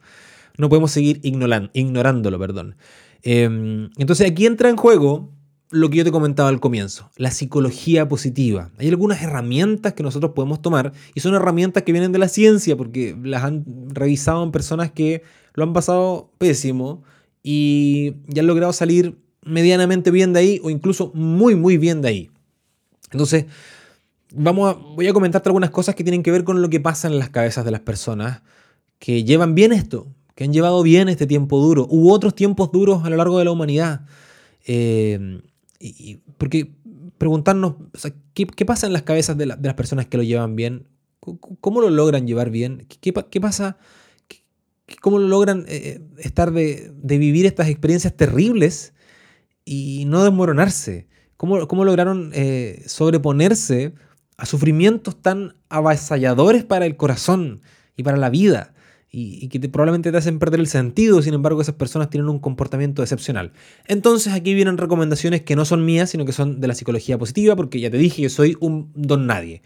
No 0.58 0.70
podemos 0.70 0.92
seguir 0.92 1.20
ignorándolo, 1.24 2.40
perdón. 2.40 2.76
Em, 3.22 3.90
entonces 3.98 4.30
aquí 4.30 4.46
entra 4.46 4.70
en 4.70 4.78
juego 4.78 5.32
lo 5.70 5.90
que 5.90 5.98
yo 5.98 6.04
te 6.06 6.12
comentaba 6.12 6.48
al 6.48 6.62
comienzo, 6.62 7.10
la 7.18 7.32
psicología 7.32 8.08
positiva. 8.08 8.72
Hay 8.78 8.88
algunas 8.88 9.22
herramientas 9.22 9.94
que 9.94 10.04
nosotros 10.04 10.32
podemos 10.34 10.62
tomar 10.62 10.94
y 11.14 11.20
son 11.20 11.36
herramientas 11.36 11.84
que 11.84 11.92
vienen 11.92 12.14
de 12.14 12.20
la 12.20 12.30
ciencia 12.30 12.78
porque 12.78 13.18
las 13.22 13.44
han 13.44 13.66
revisado 13.90 14.44
en 14.44 14.52
personas 14.52 14.92
que 14.92 15.24
lo 15.54 15.64
han 15.64 15.74
pasado 15.74 16.32
pésimo 16.38 17.04
y 17.44 18.16
ya 18.28 18.42
han 18.42 18.48
logrado 18.48 18.72
salir 18.72 19.18
medianamente 19.48 20.12
bien 20.12 20.34
de 20.34 20.39
ahí 20.39 20.62
o 20.63 20.70
incluso 20.70 21.12
muy 21.13 21.56
muy 21.56 21.77
bien 21.77 22.01
de 22.01 22.08
ahí. 22.08 22.32
Entonces, 23.12 23.46
vamos 24.34 24.75
a, 24.75 24.80
voy 24.96 25.08
a 25.08 25.13
comentarte 25.13 25.50
algunas 25.50 25.70
cosas 25.70 25.96
que 25.96 26.04
tienen 26.04 26.24
que 26.24 26.32
ver 26.32 26.44
con 26.44 26.62
lo 26.62 26.70
que 26.70 26.80
pasa 26.80 27.08
en 27.08 27.20
las 27.20 27.30
cabezas 27.30 27.66
de 27.66 27.72
las 27.72 27.82
personas 27.82 28.42
que 29.00 29.24
llevan 29.24 29.56
bien 29.56 29.72
esto, 29.72 30.08
que 30.36 30.44
han 30.44 30.54
llevado 30.54 30.84
bien 30.84 31.10
este 31.10 31.27
tiempo 31.27 31.60
duro, 31.60 31.88
u 31.89 32.12
otros 32.12 32.36
tiempos 32.36 32.72
duros 32.72 33.06
a 33.06 33.10
lo 33.10 33.16
largo 33.16 33.39
de 33.39 33.46
la 33.46 33.51
humanidad. 33.51 34.01
Eh, 34.66 35.42
y, 35.80 36.18
porque 36.38 36.72
preguntarnos, 37.18 37.75
¿qué, 38.34 38.66
pasa 38.66 38.88
en 38.88 38.94
las 38.94 39.04
cabezas 39.04 39.38
de, 39.38 39.46
las 39.46 39.74
personas 39.75 40.08
que 40.08 40.18
lo 40.18 40.24
llevan 40.24 40.56
bien? 40.56 40.88
¿Cómo, 41.20 41.82
lo 41.82 41.89
logran 41.89 42.27
llevar 42.27 42.50
bien? 42.50 42.88
¿Qué, 43.01 43.42
pasa? 43.42 43.77
¿Cómo 45.01 45.20
lo 45.20 45.27
logran 45.27 45.66
eh, 45.68 46.01
estar 46.20 46.51
de, 46.51 46.94
vivir 47.04 47.46
estas 47.46 47.68
experiencias 47.68 48.16
terribles 48.16 48.94
y 49.67 50.05
no 50.05 50.24
desmoronarse? 50.24 51.07
¿Cómo, 51.36 51.67
cómo 51.67 51.86
lograron 51.86 52.31
eh, 52.33 52.83
sobreponerse 52.88 53.93
a 54.38 54.45
sufrimientos 54.45 55.21
tan 55.21 55.55
avasalladores 55.69 56.63
para 56.63 56.86
el 56.86 56.95
corazón 56.95 57.62
y 57.95 58.03
para 58.03 58.17
la 58.17 58.29
vida? 58.29 58.74
y, 59.09 59.47
que 59.47 59.59
probablemente 59.69 60.12
te 60.12 60.17
hacen 60.17 60.38
perder 60.38 60.59
el 60.59 60.67
sentido, 60.67 61.21
sin 61.21 61.33
embargo 61.33 61.62
esas 61.62 61.75
personas 61.75 62.09
tienen 62.09 62.29
un 62.29 62.39
comportamiento 62.39 63.01
excepcional. 63.01 63.51
Entonces 63.88 64.33
aquí 64.33 64.53
vienen 64.53 64.77
recomendaciones 64.77 65.41
que 65.41 65.55
no 65.55 65.65
son 65.65 65.86
mías, 65.86 66.09
sino 66.09 66.25
que 66.25 66.33
son 66.33 66.59
de 66.59 66.67
la 66.67 66.75
psicología 66.75 67.17
positiva, 67.17 67.55
porque 67.55 67.79
ya 67.79 67.89
te 67.89 67.97
dije, 67.97 68.21
yo 68.21 68.29
soy 68.29 68.57
un 68.59 68.91
don 68.95 69.25
nadie. 69.25 69.62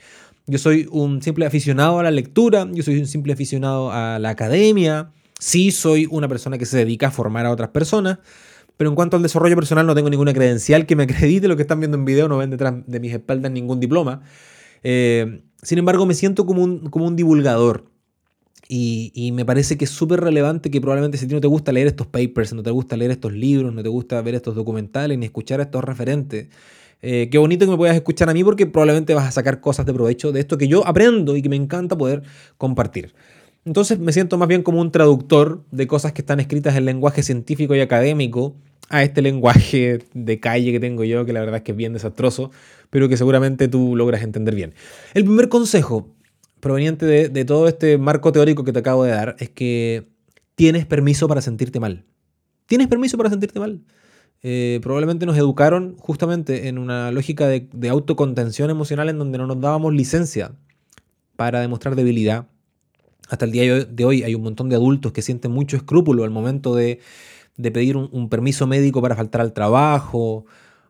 Yo 0.47 0.57
soy 0.57 0.87
un 0.91 1.21
simple 1.21 1.45
aficionado 1.45 1.99
a 1.99 2.03
la 2.03 2.11
lectura, 2.11 2.67
yo 2.71 2.83
soy 2.83 2.97
un 2.99 3.07
simple 3.07 3.33
aficionado 3.33 3.91
a 3.91 4.19
la 4.19 4.29
academia, 4.29 5.11
sí 5.39 5.71
soy 5.71 6.07
una 6.09 6.27
persona 6.27 6.57
que 6.57 6.65
se 6.65 6.77
dedica 6.77 7.07
a 7.07 7.11
formar 7.11 7.45
a 7.45 7.51
otras 7.51 7.69
personas, 7.69 8.19
pero 8.81 8.89
en 8.89 8.95
cuanto 8.95 9.15
al 9.15 9.21
desarrollo 9.21 9.53
personal 9.53 9.85
no 9.85 9.93
tengo 9.93 10.09
ninguna 10.09 10.33
credencial 10.33 10.87
que 10.87 10.95
me 10.95 11.03
acredite 11.03 11.47
lo 11.47 11.55
que 11.55 11.61
están 11.61 11.79
viendo 11.79 11.97
en 11.97 12.03
video, 12.03 12.27
no 12.27 12.39
ven 12.39 12.49
detrás 12.49 12.73
de 12.87 12.99
mis 12.99 13.13
espaldas 13.13 13.51
ningún 13.51 13.79
diploma. 13.79 14.23
Eh, 14.81 15.43
sin 15.61 15.77
embargo, 15.77 16.07
me 16.07 16.15
siento 16.15 16.47
como 16.47 16.63
un, 16.63 16.89
como 16.89 17.05
un 17.05 17.15
divulgador. 17.15 17.85
Y, 18.67 19.31
me 19.35 19.45
parece 19.45 19.77
que 19.77 19.85
es 19.85 19.91
súper 19.91 20.21
relevante 20.21 20.71
que 20.71 20.81
probablemente 20.81 21.19
si 21.19 21.25
a 21.25 21.27
ti 21.27 21.35
no 21.35 21.41
te 21.41 21.47
gusta 21.47 21.71
leer 21.71 21.85
estos 21.85 22.07
papers, 22.07 22.53
no 22.53 22.63
te 22.63 22.71
gusta 22.71 22.97
leer 22.97 23.11
estos 23.11 23.31
libros, 23.33 23.71
no 23.71 23.83
te 23.83 23.89
gusta 23.89 24.19
ver 24.23 24.33
estos 24.33 24.55
documentales 24.55 25.15
ni 25.15 25.27
escuchar 25.27 25.61
estos 25.61 25.83
referentes, 25.83 26.47
eh, 27.03 27.29
qué 27.31 27.37
bonito 27.37 27.65
que 27.67 27.71
me 27.71 27.77
puedas 27.77 27.95
escuchar 27.95 28.31
a 28.31 28.33
mí 28.33 28.43
porque 28.43 28.65
probablemente 28.65 29.13
vas 29.13 29.27
a 29.27 29.31
sacar 29.31 29.61
cosas 29.61 29.85
de 29.85 29.93
provecho 29.93 30.31
de 30.31 30.39
esto 30.39 30.57
que 30.57 30.67
yo 30.67 30.87
aprendo 30.87 31.37
y 31.37 31.43
que 31.43 31.49
me 31.49 31.55
encanta 31.55 31.95
poder 31.95 32.23
compartir. 32.57 33.13
Entonces 33.63 33.99
me 33.99 34.11
siento 34.11 34.39
más 34.39 34.47
bien 34.47 34.63
como 34.63 34.81
un 34.81 34.91
traductor 34.91 35.63
de 35.69 35.85
cosas 35.85 36.13
que 36.13 36.23
están 36.23 36.39
escritas 36.39 36.75
en 36.75 36.85
lenguaje 36.85 37.21
científico 37.21 37.75
y 37.75 37.81
académico 37.81 38.55
a 38.89 39.03
este 39.03 39.21
lenguaje 39.21 39.99
de 40.13 40.39
calle 40.39 40.71
que 40.71 40.79
tengo 40.79 41.03
yo, 41.03 41.25
que 41.25 41.33
la 41.33 41.39
verdad 41.39 41.57
es 41.57 41.61
que 41.63 41.71
es 41.71 41.77
bien 41.77 41.93
desastroso, 41.93 42.51
pero 42.89 43.07
que 43.09 43.17
seguramente 43.17 43.67
tú 43.67 43.95
logras 43.95 44.21
entender 44.21 44.53
bien. 44.53 44.73
El 45.13 45.23
primer 45.23 45.49
consejo 45.49 46.13
proveniente 46.59 47.05
de, 47.05 47.45
todo 47.45 47.67
este 47.67 47.97
marco 47.97 48.31
teórico 48.31 48.63
que 48.63 48.71
te 48.71 48.79
acabo 48.79 49.03
de 49.03 49.11
dar 49.11 49.35
es 49.39 49.49
que 49.49 50.07
tienes 50.55 50.85
permiso 50.85 51.27
para 51.27 51.41
sentirte 51.41 51.79
mal. 51.79 52.05
Tienes 52.67 52.87
permiso 52.87 53.17
para 53.17 53.29
sentirte 53.29 53.59
mal. 53.59 53.81
Eh, 54.43 54.79
probablemente 54.81 55.25
nos 55.25 55.37
educaron 55.37 55.95
justamente 55.99 56.67
en 56.67 56.77
una 56.77 57.11
lógica 57.11 57.47
de, 57.47 57.89
autocontención 57.89 58.69
emocional 58.69 59.09
en 59.09 59.19
donde 59.19 59.37
no 59.37 59.47
nos 59.47 59.59
dábamos 59.59 59.93
licencia 59.93 60.53
para 61.35 61.61
demostrar 61.61 61.95
debilidad. 61.95 62.47
Hasta 63.29 63.45
el 63.45 63.51
día 63.51 63.85
de 63.85 64.05
hoy 64.05 64.23
hay 64.23 64.35
un 64.35 64.43
montón 64.43 64.69
de 64.69 64.75
adultos 64.75 65.11
que 65.13 65.21
sienten 65.21 65.51
mucho 65.51 65.77
escrúpulo 65.77 66.23
al 66.23 66.31
momento 66.31 66.75
de, 66.75 66.99
pedir 67.69 67.97
un, 67.97 68.29
permiso 68.29 68.65
médico 68.65 69.01
para 69.01 69.15
faltar 69.15 69.41
al 69.41 69.53
trabajo 69.53 70.45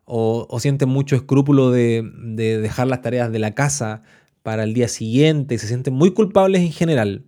o, 0.06 0.58
sienten 0.60 0.88
mucho 0.88 1.16
escrúpulo 1.16 1.70
de, 1.70 2.08
de 2.24 2.58
dejar 2.58 2.86
las 2.86 3.02
tareas 3.02 3.30
de 3.30 3.38
la 3.38 3.54
casa 3.54 4.02
para 4.42 4.64
el 4.64 4.72
día 4.72 4.88
siguiente, 4.88 5.58
se 5.58 5.66
sienten 5.66 5.92
muy 5.92 6.12
culpables 6.12 6.62
en 6.62 6.72
general 6.72 7.24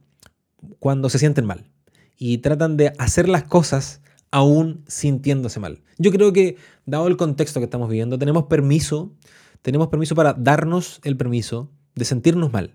cuando 0.78 1.10
se 1.10 1.18
sienten 1.18 1.44
mal 1.44 1.64
y 2.16 2.38
tratan 2.38 2.76
de 2.76 2.92
hacer 2.98 3.28
las 3.28 3.44
cosas 3.44 4.00
aún 4.30 4.82
sintiéndose 4.88 5.60
mal. 5.60 5.82
Yo 5.98 6.10
creo 6.10 6.32
que, 6.32 6.56
dado 6.86 7.06
el 7.06 7.16
contexto 7.16 7.60
que 7.60 7.64
estamos 7.64 7.88
viviendo, 7.88 8.18
tenemos 8.18 8.44
permiso, 8.44 9.12
tenemos 9.62 9.88
permiso 9.88 10.14
para 10.14 10.32
darnos 10.32 11.00
el 11.04 11.16
permiso 11.16 11.70
de 11.94 12.04
sentirnos 12.04 12.52
mal. 12.52 12.74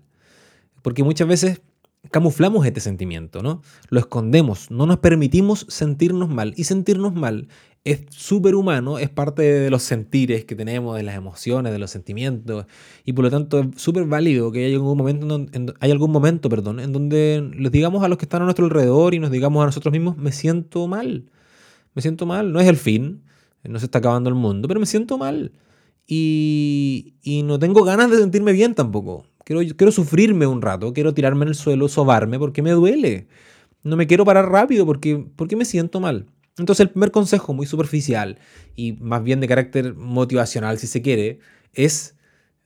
Porque 0.82 1.04
muchas 1.04 1.28
veces 1.28 1.60
camuflamos 2.10 2.66
este 2.66 2.80
sentimiento, 2.80 3.42
¿no? 3.42 3.62
Lo 3.88 4.00
escondemos, 4.00 4.70
no 4.70 4.86
nos 4.86 4.98
permitimos 4.98 5.66
sentirnos 5.68 6.28
mal. 6.28 6.54
Y 6.56 6.64
sentirnos 6.64 7.14
mal 7.14 7.48
es 7.84 8.04
súper 8.10 8.54
humano, 8.54 8.98
es 8.98 9.08
parte 9.08 9.42
de 9.42 9.70
los 9.70 9.82
sentires 9.82 10.44
que 10.44 10.54
tenemos, 10.54 10.96
de 10.96 11.02
las 11.02 11.16
emociones, 11.16 11.72
de 11.72 11.78
los 11.78 11.90
sentimientos, 11.90 12.66
y 13.04 13.12
por 13.14 13.24
lo 13.24 13.30
tanto 13.30 13.60
es 13.60 13.68
súper 13.76 14.04
válido 14.04 14.52
que 14.52 14.66
haya 14.66 14.76
algún 14.76 14.98
momento, 14.98 15.48
en, 15.52 15.74
hay 15.80 15.90
algún 15.90 16.12
momento 16.12 16.50
perdón, 16.50 16.80
en 16.80 16.92
donde 16.92 17.50
les 17.56 17.72
digamos 17.72 18.02
a 18.04 18.08
los 18.08 18.18
que 18.18 18.26
están 18.26 18.42
a 18.42 18.44
nuestro 18.44 18.66
alrededor 18.66 19.14
y 19.14 19.18
nos 19.18 19.30
digamos 19.30 19.62
a 19.62 19.66
nosotros 19.66 19.92
mismos, 19.92 20.16
me 20.18 20.32
siento 20.32 20.86
mal, 20.88 21.30
me 21.94 22.02
siento 22.02 22.26
mal, 22.26 22.52
no 22.52 22.60
es 22.60 22.68
el 22.68 22.76
fin, 22.76 23.22
no 23.64 23.78
se 23.78 23.86
está 23.86 23.98
acabando 23.98 24.28
el 24.28 24.36
mundo, 24.36 24.68
pero 24.68 24.80
me 24.80 24.86
siento 24.86 25.18
mal. 25.18 25.52
Y 26.06 27.14
no 27.44 27.58
tengo 27.58 27.84
ganas 27.84 28.10
de 28.10 28.18
sentirme 28.18 28.52
bien 28.52 28.74
tampoco. 28.74 29.29
Quiero, 29.50 29.90
sufrirme 29.90 30.46
un 30.46 30.62
rato, 30.62 30.92
quiero 30.92 31.12
tirarme 31.12 31.42
en 31.42 31.48
el 31.48 31.54
suelo, 31.56 31.88
sobarme 31.88 32.38
porque 32.38 32.62
me 32.62 32.70
duele. 32.70 33.26
No 33.82 33.96
me 33.96 34.06
quiero 34.06 34.24
parar 34.24 34.48
rápido 34.48 34.86
porque, 34.86 35.26
porque 35.34 35.56
me 35.56 35.64
siento 35.64 35.98
mal. 35.98 36.26
Entonces 36.56 36.84
el 36.84 36.90
primer 36.90 37.10
consejo, 37.10 37.52
muy 37.52 37.66
superficial 37.66 38.38
y 38.76 38.92
más 38.92 39.24
bien 39.24 39.40
de 39.40 39.48
carácter 39.48 39.94
motivacional, 39.94 40.78
si 40.78 40.86
se 40.86 41.02
quiere, 41.02 41.40
es, 41.72 42.14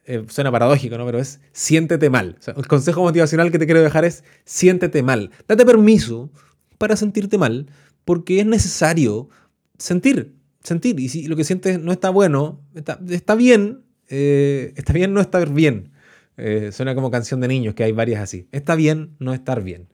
eh, 0.05 0.27
suena 0.29 0.53
paradójico, 0.53 0.99
¿no? 0.99 1.07
Pero 1.07 1.21
es 1.21 1.41
siéntete 1.53 2.11
mal. 2.11 2.37
el 2.55 2.67
consejo 2.67 3.01
motivacional 3.03 3.51
que 3.51 3.59
te 3.59 3.65
quiero 3.65 3.81
dejar 3.81 4.05
es 4.05 4.23
siéntete 4.45 5.03
mal. 5.03 5.31
Date 5.49 5.65
permiso 5.65 6.31
para 6.77 6.97
sentirte 6.97 7.39
mal 7.39 7.67
porque 8.05 8.41
es 8.41 8.47
necesario 8.47 9.31
sentir, 9.79 10.35
sentir. 10.63 11.01
Y 11.01 11.09
si 11.09 11.29
lo 11.29 11.37
que 11.37 11.45
sientes 11.45 11.81
no 11.81 11.93
está 11.93 12.11
bueno, 12.11 12.61
está, 12.75 13.01
está 13.09 13.35
bien, 13.37 13.85
eh, 14.11 14.75
está 14.77 14.93
bien 14.93 15.15
no 15.15 15.23
estar 15.23 15.49
bien. 15.49 15.94
Eh, 16.37 16.71
suena 16.73 16.95
como 16.95 17.11
canción 17.11 17.41
de 17.41 17.49
niños, 17.49 17.75
que 17.75 17.85
hay 17.85 17.93
varias 17.93 18.23
así. 18.23 18.49
Está 18.53 18.75
bien 18.75 19.17
no 19.19 19.35
estar 19.35 19.63
bien 19.63 19.89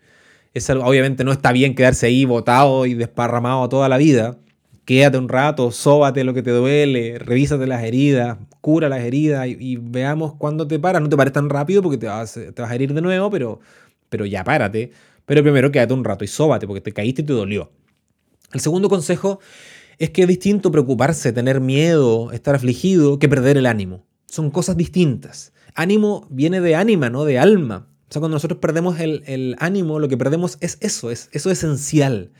obviamente 0.83 1.25
no 1.25 1.33
está 1.33 1.53
bien 1.53 1.75
quedarse 1.75 2.07
ahí 2.07 2.25
botado 2.25 2.87
y 2.87 2.95
desparramado 2.95 3.69
toda 3.69 3.89
la 3.89 3.99
vida. 3.99 4.39
Quédate 4.85 5.19
un 5.19 5.29
rato, 5.29 5.71
sóbate 5.71 6.25
lo 6.25 6.35
que 6.35 6.43
te 6.43 6.51
duele, 6.51 7.19
revísate 7.19 7.67
las 7.67 7.85
heridas, 7.85 8.39
cura 8.61 8.89
las 8.89 9.01
heridas 9.01 9.47
y, 9.47 9.77
veamos 9.77 10.35
cuándo 10.35 10.67
te 10.67 10.79
paras. 10.79 11.03
No 11.03 11.09
te 11.09 11.17
pares 11.17 11.33
tan 11.33 11.49
rápido 11.49 11.83
porque 11.83 11.99
te 11.99 12.07
vas, 12.07 12.35
te 12.35 12.63
vas 12.63 12.71
a 12.71 12.75
herir 12.75 12.93
de 12.93 13.01
nuevo, 13.01 13.31
pero, 13.31 13.61
pero 14.09 14.27
ya 14.27 14.43
párate. 14.43 14.91
Pero 15.27 15.43
primero 15.43 15.71
quédate 15.71 15.95
un 15.95 16.05
rato 16.05 16.25
y 16.25 16.29
sóbate 16.29 16.67
porque 16.67 16.81
te 16.81 16.93
caíste 16.93 17.23
y 17.23 17.25
te 17.25 17.33
dolió. 17.33 17.71
El 18.53 18.61
segundo 18.61 18.89
consejo 18.89 19.39
es 19.99 20.11
que 20.11 20.23
es 20.23 20.29
distinto 20.29 20.73
preocuparse, 20.73 21.33
tener 21.33 21.61
miedo, 21.61 22.33
estar 22.33 22.57
afligido, 22.57 23.21
que 23.21 23.29
perder 23.29 23.57
el 23.57 23.67
ánimo. 23.67 24.05
Son 24.27 24.51
cosas 24.51 24.77
distintas. 24.77 25.53
Ánimo 25.75 26.27
viene 26.31 26.61
de 26.61 26.75
ánima, 26.75 27.11
¿no? 27.11 27.25
De 27.25 27.39
alma. 27.39 27.89
O 28.11 28.13
sea, 28.13 28.21
cuando 28.21 28.35
nosotros 28.35 28.59
perdemos 28.59 28.99
el, 28.99 29.55
ánimo, 29.61 30.01
lo 30.01 30.09
que 30.09 30.17
perdemos 30.17 30.59
es 30.61 30.79
eso, 30.81 31.13
es 31.13 31.29
eso 31.33 31.51
esencial. 31.51 32.33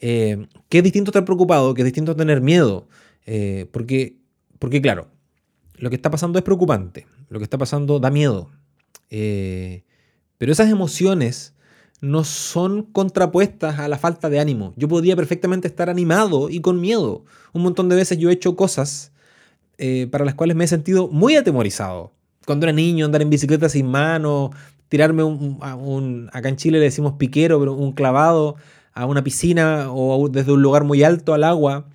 Eh, 0.00 0.46
que 0.68 0.78
es 0.78 0.84
distinto 0.84 1.10
estar 1.10 1.24
preocupado, 1.24 1.74
que 1.74 1.82
es 1.82 1.84
distinto 1.84 2.16
tener 2.16 2.40
miedo. 2.40 2.88
Eh, 3.26 3.68
porque, 3.70 4.16
porque, 4.58 4.80
claro, 4.80 5.08
lo 5.76 5.90
que 5.90 5.96
está 5.96 6.10
pasando 6.10 6.38
es 6.38 6.44
preocupante, 6.44 7.06
lo 7.28 7.38
que 7.38 7.44
está 7.44 7.58
pasando 7.58 8.00
da 8.00 8.10
miedo. 8.10 8.50
Eh, 9.10 9.84
pero 10.38 10.52
esas 10.52 10.70
emociones 10.70 11.54
no 12.00 12.24
son 12.24 12.82
contrapuestas 12.82 13.78
a 13.78 13.88
la 13.88 13.98
falta 13.98 14.30
de 14.30 14.40
ánimo. 14.40 14.72
Yo 14.76 14.88
podría 14.88 15.16
perfectamente 15.16 15.68
estar 15.68 15.90
animado 15.90 16.48
y 16.48 16.60
con 16.60 16.80
miedo. 16.80 17.24
Un 17.52 17.62
montón 17.62 17.90
de 17.90 17.96
veces 17.96 18.16
yo 18.16 18.30
he 18.30 18.32
hecho 18.32 18.56
cosas 18.56 19.12
para 20.10 20.24
las 20.24 20.34
cuales 20.34 20.56
me 20.56 20.64
he 20.64 20.68
sentido 20.68 21.08
muy 21.08 21.36
atemorizado. 21.36 22.12
Cuando 22.46 22.66
era 22.66 22.72
niño, 22.72 23.06
andar 23.06 23.22
en 23.22 23.30
bicicleta 23.30 23.68
sin 23.68 23.86
mano, 23.86 24.50
tirarme 24.88 25.22
un, 25.22 26.28
acá 26.32 26.48
en 26.48 26.56
Chile 26.56 26.78
le 26.78 26.84
decimos 26.84 27.14
piquero, 27.14 27.58
pero 27.58 27.74
un 27.74 27.92
clavado 27.92 28.56
a 28.92 29.06
una 29.06 29.24
piscina 29.24 29.86
o 29.90 30.28
desde 30.28 30.52
un 30.52 30.62
lugar 30.62 30.84
muy 30.84 31.02
alto 31.02 31.34
al 31.34 31.44
agua. 31.44 31.88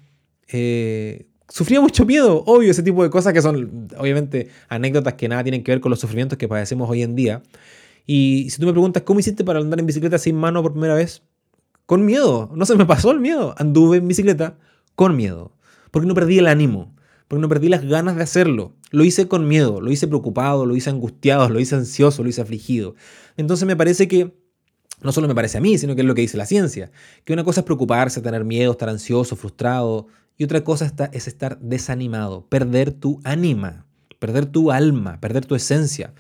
Eh, 0.47 1.27
sufría 1.47 1.81
mucho 1.81 2.05
miedo, 2.05 2.43
obvio, 2.45 2.71
ese 2.71 2.83
tipo 2.83 3.03
de 3.03 3.09
cosas 3.09 3.33
que 3.33 3.41
son 3.41 3.87
obviamente 3.97 4.49
anécdotas 4.67 5.13
que 5.13 5.27
nada 5.27 5.43
tienen 5.43 5.63
que 5.63 5.71
ver 5.71 5.81
con 5.81 5.89
los 5.91 5.99
sufrimientos 5.99 6.37
que 6.37 6.47
padecemos 6.47 6.89
hoy 6.89 7.03
en 7.03 7.15
día. 7.15 7.41
Y 8.05 8.49
si 8.49 8.59
tú 8.59 8.65
me 8.65 8.71
preguntas, 8.71 9.03
¿cómo 9.03 9.19
hiciste 9.19 9.43
para 9.43 9.59
andar 9.59 9.79
en 9.79 9.85
bicicleta 9.85 10.17
sin 10.17 10.35
mano 10.35 10.63
por 10.63 10.73
primera 10.73 10.95
vez? 10.95 11.21
Con 11.85 12.05
miedo, 12.05 12.51
no 12.53 12.65
se 12.65 12.75
me 12.75 12.85
pasó 12.85 13.11
el 13.11 13.19
miedo. 13.19 13.55
Anduve 13.57 13.97
en 13.97 14.07
bicicleta 14.07 14.57
con 14.95 15.15
miedo, 15.15 15.53
porque 15.91 16.07
no 16.07 16.13
perdí 16.13 16.39
el 16.39 16.47
ánimo, 16.47 16.93
porque 17.29 17.41
no 17.41 17.47
perdí 17.47 17.69
las 17.69 17.85
ganas 17.85 18.15
de 18.15 18.23
hacerlo. 18.23 18.73
Lo 18.89 19.05
hice 19.05 19.27
con 19.27 19.47
miedo, 19.47 19.79
lo 19.81 19.91
hice 19.91 20.07
preocupado, 20.07 20.65
lo 20.65 20.75
hice 20.75 20.89
angustiado, 20.89 21.47
lo 21.47 21.59
hice 21.59 21.75
ansioso, 21.75 22.23
lo 22.23 22.29
hice 22.29 22.41
afligido. 22.41 22.95
Entonces 23.37 23.67
me 23.67 23.75
parece 23.75 24.07
que, 24.07 24.35
no 25.03 25.11
solo 25.11 25.27
me 25.27 25.35
parece 25.35 25.59
a 25.59 25.61
mí, 25.61 25.77
sino 25.77 25.93
que 25.93 26.01
es 26.01 26.07
lo 26.07 26.15
que 26.15 26.21
dice 26.21 26.37
la 26.37 26.47
ciencia, 26.47 26.91
que 27.23 27.31
una 27.31 27.43
cosa 27.43 27.61
es 27.61 27.65
preocuparse, 27.65 28.19
tener 28.21 28.45
miedo, 28.45 28.71
estar 28.71 28.89
ansioso, 28.89 29.35
frustrado, 29.35 30.07
y 30.37 30.43
otra 30.43 30.63
cosa 30.63 30.91
es 31.11 31.27
estar 31.27 31.59
desanimado, 31.59 32.47
perder 32.47 32.91
tu 32.93 33.19
ánima, 33.23 33.85
perder 34.17 34.47
tu 34.47 34.71
alma, 34.71 35.19
perder 35.21 35.45
tu 35.45 35.53
esencia. 35.53 36.15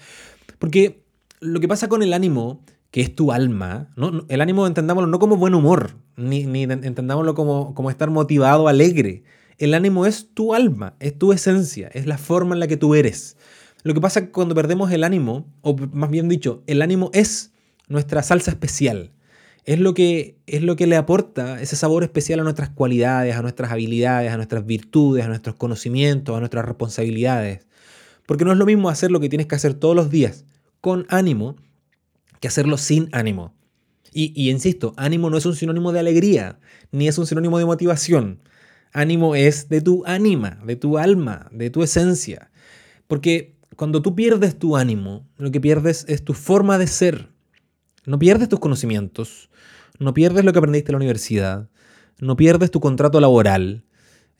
Porque 0.59 1.03
lo 1.39 1.59
que 1.59 1.67
pasa 1.67 1.89
con 1.89 2.03
el 2.03 2.13
ánimo, 2.13 2.61
que 2.91 3.01
es 3.01 3.15
tu 3.15 3.31
alma, 3.31 3.89
¿no? 3.95 4.25
el 4.27 4.41
ánimo 4.41 4.67
entendámoslo 4.67 5.07
no 5.07 5.17
como 5.17 5.37
buen 5.37 5.55
humor, 5.55 5.95
ni, 6.17 6.43
ni 6.43 6.63
entendámoslo 6.63 7.33
como, 7.33 7.73
como 7.73 7.89
estar 7.89 8.11
motivado, 8.11 8.67
alegre. 8.67 9.23
El 9.59 9.73
ánimo 9.73 10.05
es 10.05 10.29
tu 10.33 10.55
alma, 10.55 10.95
es 11.01 11.17
tu 11.17 11.33
esencia, 11.33 11.89
es 11.93 12.05
la 12.05 12.17
forma 12.17 12.55
en 12.55 12.61
la 12.61 12.67
que 12.67 12.77
tú 12.77 12.95
eres. 12.95 13.35
Lo 13.83 13.93
que 13.93 13.99
pasa 13.99 14.29
cuando 14.31 14.55
perdemos 14.55 14.89
el 14.91 15.03
ánimo, 15.03 15.53
o 15.61 15.75
más 15.75 16.09
bien 16.09 16.29
dicho, 16.29 16.63
el 16.65 16.81
ánimo 16.81 17.11
es 17.13 17.51
nuestra 17.89 18.23
salsa 18.23 18.51
especial. 18.51 19.11
Es 19.65 19.79
lo, 19.79 19.93
que, 19.93 20.37
es 20.47 20.63
lo 20.63 20.77
que 20.77 20.87
le 20.87 20.95
aporta 20.95 21.61
ese 21.61 21.75
sabor 21.75 22.03
especial 22.03 22.39
a 22.39 22.43
nuestras 22.43 22.69
cualidades, 22.69 23.35
a 23.35 23.41
nuestras 23.41 23.71
habilidades, 23.71 24.31
a 24.31 24.37
nuestras 24.37 24.65
virtudes, 24.65 25.25
a 25.25 25.27
nuestros 25.27 25.55
conocimientos, 25.55 26.37
a 26.37 26.39
nuestras 26.39 26.63
responsabilidades. 26.63 27.67
Porque 28.25 28.45
no 28.45 28.53
es 28.53 28.57
lo 28.57 28.65
mismo 28.65 28.89
hacer 28.89 29.11
lo 29.11 29.19
que 29.19 29.27
tienes 29.27 29.47
que 29.47 29.55
hacer 29.55 29.73
todos 29.73 29.95
los 29.95 30.09
días 30.09 30.45
con 30.79 31.05
ánimo 31.09 31.57
que 32.39 32.47
hacerlo 32.47 32.77
sin 32.77 33.09
ánimo. 33.11 33.53
Y, 34.13 34.31
y, 34.41 34.49
insisto, 34.49 34.93
ánimo 34.95 35.29
no 35.29 35.37
es 35.37 35.45
un 35.45 35.55
sinónimo 35.55 35.91
de 35.91 35.99
alegría, 35.99 36.59
ni 36.91 37.09
es 37.09 37.17
un 37.17 37.27
sinónimo 37.27 37.59
de 37.59 37.65
motivación. 37.65 38.39
Ánimo 38.91 39.35
es 39.35 39.69
de 39.69 39.81
tu 39.81 40.03
ánima, 40.05 40.59
de 40.65 40.75
tu 40.75 40.97
alma, 40.97 41.47
de 41.51 41.69
tu 41.69 41.83
esencia. 41.83 42.51
Porque 43.07 43.55
cuando 43.75 44.01
tú 44.01 44.15
pierdes 44.15 44.57
tu 44.57 44.75
ánimo, 44.75 45.27
lo 45.37 45.51
que 45.51 45.61
pierdes 45.61 46.05
es 46.07 46.23
tu 46.23 46.33
forma 46.33 46.77
de 46.77 46.87
ser. 46.87 47.29
No 48.05 48.17
pierdes 48.17 48.49
tus 48.49 48.59
conocimientos, 48.59 49.49
no 49.99 50.13
pierdes 50.13 50.43
lo 50.43 50.51
que 50.51 50.59
aprendiste 50.59 50.91
en 50.91 50.93
la 50.93 50.97
universidad, 50.97 51.69
no 52.19 52.35
pierdes 52.35 52.71
tu 52.71 52.79
contrato 52.79 53.19
laboral, 53.19 53.83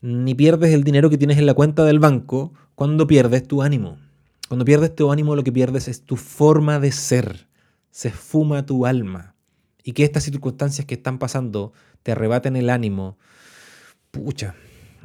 ni 0.02 0.34
pierdes 0.34 0.74
el 0.74 0.84
dinero 0.84 1.10
que 1.10 1.18
tienes 1.18 1.38
en 1.38 1.46
la 1.46 1.54
cuenta 1.54 1.86
del 1.86 2.00
banco 2.00 2.54
cuando 2.76 3.08
pierdes 3.08 3.48
tu 3.48 3.62
ánimo. 3.62 3.98
Cuando 4.48 4.66
pierdes 4.66 4.96
tu 4.96 5.12
ánimo, 5.12 5.36
lo 5.36 5.44
que 5.44 5.52
pierdes 5.52 5.88
es 5.88 6.02
tu 6.04 6.16
forma 6.16 6.80
de 6.80 6.92
ser. 6.92 7.48
Se 7.92 8.08
esfuma 8.08 8.66
tu 8.66 8.86
alma. 8.86 9.36
Y 9.84 9.92
que 9.92 10.04
estas 10.04 10.24
circunstancias 10.24 10.88
que 10.88 10.96
están 10.96 11.20
pasando 11.20 11.74
te 12.02 12.14
arrebaten 12.14 12.56
el 12.56 12.70
ánimo. 12.70 13.18
Pucha, 14.12 14.56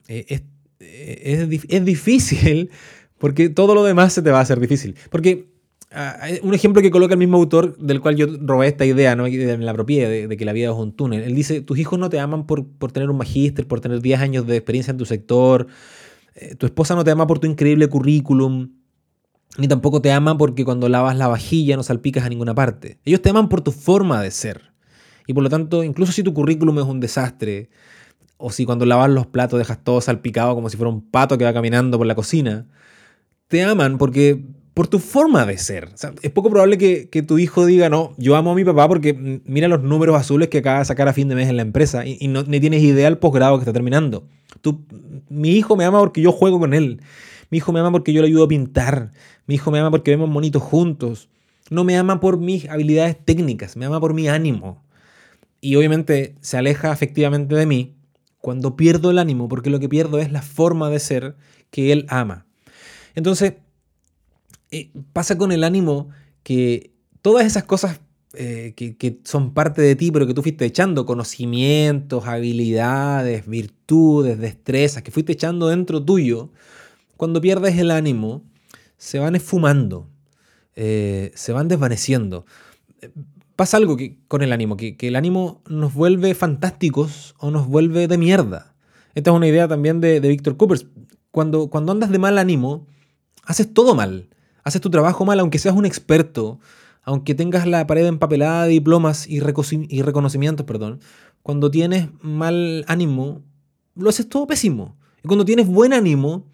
eh, 0.09 0.25
es, 0.29 0.43
eh, 0.81 1.49
es, 1.69 1.85
difícil 1.85 2.71
porque 3.19 3.49
todo 3.49 3.75
lo 3.75 3.85
demás 3.85 4.13
se 4.13 4.23
te 4.23 4.31
va 4.31 4.39
a 4.39 4.43
hacer 4.43 4.61
difícil. 4.61 4.97
Porque 5.11 5.49
ah, 5.91 6.27
un 6.43 6.55
ejemplo 6.55 6.83
que 6.83 6.91
coloca 6.91 7.15
el 7.15 7.19
mismo 7.19 7.37
autor 7.37 7.77
del 7.79 8.01
cual 8.01 8.17
yo 8.17 8.27
robé 8.41 8.69
esta 8.69 8.85
idea, 8.85 9.17
¿no? 9.17 9.27
la 9.27 9.71
apropié, 9.71 10.29
de, 10.29 10.37
que 10.37 10.45
la 10.45 10.53
vida 10.53 10.71
es 10.71 10.77
un 10.77 10.93
túnel. 10.93 11.23
Él 11.23 11.35
dice, 11.35 11.61
tus 11.61 11.79
hijos 11.79 11.99
no 11.99 12.11
te 12.11 12.19
aman 12.19 12.47
por, 12.47 12.67
por 12.67 12.93
tener 12.93 13.11
un 13.11 13.17
magíster, 13.17 13.67
por 13.67 13.81
tener 13.81 14.01
10 14.01 14.21
años 14.21 14.47
de 14.47 14.57
experiencia 14.57 14.91
en 14.91 14.99
tu 14.99 15.07
sector, 15.07 15.69
eh, 16.35 16.57
tu 16.57 16.67
esposa 16.67 16.95
no 16.95 17.05
te 17.05 17.11
ama 17.11 17.27
por 17.27 17.39
tu 17.39 17.47
increíble 17.47 17.89
currículum, 17.89 18.71
ni 19.57 19.69
tampoco 19.69 20.03
te 20.03 20.11
ama 20.11 20.37
porque 20.37 20.65
cuando 20.65 20.89
lavas 20.89 21.17
la 21.17 21.29
vajilla 21.29 21.77
no 21.77 21.83
salpicas 21.83 22.25
a 22.25 22.29
ninguna 22.29 22.55
parte. 22.55 22.99
Ellos 23.05 23.23
te 23.23 23.31
aman 23.31 23.49
por 23.49 23.61
tu 23.61 23.71
forma 23.71 24.21
de 24.21 24.31
ser. 24.31 24.73
Y 25.27 25.33
por 25.33 25.43
lo 25.43 25.49
tanto, 25.49 25.85
incluso 25.85 26.13
si 26.13 26.23
tu 26.23 26.35
currículum 26.35 26.79
es 26.79 26.85
un 26.85 27.01
desastre, 27.01 27.71
o 28.37 28.51
si 28.51 28.67
cuando 28.67 28.87
lavas 28.87 29.11
los 29.11 29.27
platos 29.27 29.59
dejas 29.59 29.83
todo 29.83 30.01
salpicado 30.01 30.55
como 30.55 30.69
si 30.69 30.77
fuera 30.77 30.91
un 30.91 31.03
pato 31.03 31.39
que 31.39 31.45
va 31.45 31.53
caminando 31.53 31.99
por 31.99 32.07
la 32.07 32.15
cocina, 32.15 32.67
te 33.49 33.63
aman 33.63 33.99
porque 33.99 34.43
por 34.75 34.89
tu 34.89 34.99
forma 34.99 35.47
de 35.47 35.57
ser. 35.57 35.91
es 36.21 36.31
poco 36.33 36.51
probable 36.51 36.77
que, 36.77 37.23
tu 37.23 37.39
hijo 37.39 37.65
diga, 37.65 37.89
no, 37.89 38.13
yo 38.19 38.35
amo 38.35 38.51
a 38.51 38.55
mi 38.57 38.65
papá 38.65 38.89
porque 38.89 39.41
mira 39.45 39.69
los 39.69 39.83
números 39.83 40.17
azules 40.17 40.49
que 40.49 40.59
acaba 40.59 40.81
de 40.81 40.85
sacar 40.85 41.07
a 41.07 41.13
fin 41.13 41.29
de 41.29 41.37
mes 41.37 41.49
en 41.49 41.57
la 41.57 41.63
empresa 41.63 42.05
y, 42.05 42.27
no 42.27 42.43
ni 42.43 42.59
tienes 42.59 42.83
idea 42.83 43.05
del 43.05 43.19
posgrado 43.19 43.57
que 43.57 43.63
está 43.63 43.73
terminando. 43.73 44.27
Tú, 44.61 44.85
mi 45.29 45.51
hijo 45.51 45.77
me 45.77 45.85
ama 45.85 46.01
porque 46.01 46.21
yo 46.21 46.33
juego 46.33 46.59
con 46.59 46.75
él. 46.75 47.01
Mi 47.51 47.59
hijo 47.59 47.73
me 47.73 47.79
ama 47.79 47.93
porque 47.93 48.13
yo 48.13 48.21
le 48.21 48.27
ayudo 48.27 48.45
a 48.45 48.49
pintar. 48.49 49.13
Mi 49.47 49.55
hijo 49.55 49.71
me 49.71 49.79
ama 49.79 49.93
porque 49.93 50.11
vemos 50.11 50.29
monitos 50.29 50.63
juntos. 50.63 51.29
No 51.71 51.85
me 51.85 51.97
ama 51.97 52.19
por 52.19 52.39
mis 52.39 52.69
habilidades 52.69 53.17
técnicas, 53.25 53.77
me 53.77 53.87
ama 53.87 54.01
por 54.01 54.13
mi 54.13 54.29
ánimo. 54.29 54.83
Y 55.61 55.77
obviamente 55.77 56.35
se 56.41 56.59
aleja 56.59 56.91
afectivamente 56.91 57.55
de 57.55 57.65
mí 57.65 57.94
cuando 58.45 58.77
pierdo 58.77 59.11
el 59.11 59.19
ánimo, 59.19 59.49
porque 59.49 59.71
lo 59.71 59.81
que 59.81 59.89
pierdo 59.89 60.19
es 60.19 60.31
la 60.31 60.43
forma 60.43 60.91
de 60.91 61.01
ser 61.01 61.35
que 61.71 61.93
él 61.93 62.05
ama. 62.11 62.45
Entonces, 63.15 63.55
eh, 64.71 64.91
pasa 65.15 65.39
con 65.39 65.51
el 65.51 65.65
ánimo 65.65 66.11
que 66.43 66.93
todas 67.23 67.47
esas 67.47 67.65
cosas 67.65 68.01
eh, 68.35 68.75
que, 68.77 69.21
son 69.25 69.55
parte 69.55 69.81
de 69.81 69.97
ti, 69.97 70.11
pero 70.11 70.27
que 70.27 70.35
tú 70.35 70.43
fuiste 70.43 70.67
echando, 70.67 71.07
conocimientos, 71.07 72.27
habilidades, 72.27 73.47
virtudes, 73.47 74.39
destrezas, 74.39 75.03
que 75.03 75.11
fuiste 75.11 75.33
echando 75.33 75.69
dentro 75.69 76.05
tuyo, 76.05 76.51
cuando 77.17 77.41
pierdes 77.41 77.79
el 77.79 77.91
ánimo, 77.91 78.43
se 78.99 79.19
van 79.21 79.37
esfumando, 79.37 80.07
eh, 80.77 81.33
se 81.35 81.55
van 81.55 81.69
desvaneciendo. 81.69 82.45
Pasa 83.57 83.77
algo 83.77 83.97
que, 83.97 84.19
con 84.27 84.43
el 84.43 84.53
ánimo, 84.53 84.77
que, 84.77 84.97
el 85.01 85.17
ánimo 85.17 85.63
nos 85.69 85.95
vuelve 85.95 86.35
fantásticos 86.35 87.35
o 87.39 87.51
nos 87.51 87.69
vuelve 87.69 88.09
de 88.09 88.19
mierda. 88.19 88.75
Esta 89.15 89.31
es 89.31 89.37
una 89.37 89.47
idea 89.47 89.69
también 89.69 90.01
de, 90.01 90.21
de 90.21 90.29
Víctor 90.29 90.57
Coopers. 90.57 90.87
Cuando, 91.31 91.69
cuando 91.69 91.93
andas 91.93 92.11
de 92.11 92.19
mal 92.19 92.39
ánimo, 92.39 92.87
haces 93.45 93.73
todo 93.73 93.95
mal. 93.95 94.29
Haces 94.65 94.81
tu 94.81 94.91
trabajo 94.91 95.25
mal, 95.25 95.39
aunque 95.39 95.59
seas 95.59 95.77
un 95.77 95.87
experto, 95.87 96.59
aunque 97.03 97.35
tengas 97.35 97.67
la 97.67 97.87
pared 97.87 98.07
empapelada 98.07 98.65
de 98.65 98.71
diplomas 98.71 99.29
y, 99.29 99.37
y 99.37 100.03
reconocimientos, 100.03 100.67
perdón. 100.67 101.01
Cuando 101.43 101.71
tienes 101.71 102.09
mal 102.23 102.85
ánimo, 102.89 103.43
lo 103.95 104.11
haces 104.11 104.29
todo 104.29 104.47
pésimo. 104.47 104.97
Y 105.23 105.29
cuando 105.29 105.45
tienes 105.45 105.69
buen 105.69 105.93
ánimo, 105.93 106.47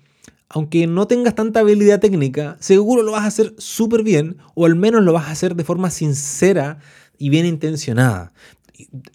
aunque 0.51 0.87
no 0.87 1.07
tengas 1.07 1.35
tanta 1.35 1.61
habilidad 1.61 2.01
técnica, 2.01 2.59
seguro 2.61 3.03
lo 3.03 3.13
vas 3.13 3.23
a 3.23 3.29
hacer 3.29 3.55
súper 3.57 4.03
bien, 4.03 4.37
o 4.55 4.67
al 4.67 4.77
menos 4.77 5.03
lo 5.03 5.15
vas 5.15 5.29
a 5.29 5.31
hacer 5.31 5.57
de 5.57 5.65
forma 5.65 5.89
sincera 5.89 6.79
y 7.17 7.31
bien 7.31 7.47
intencionada. 7.47 8.33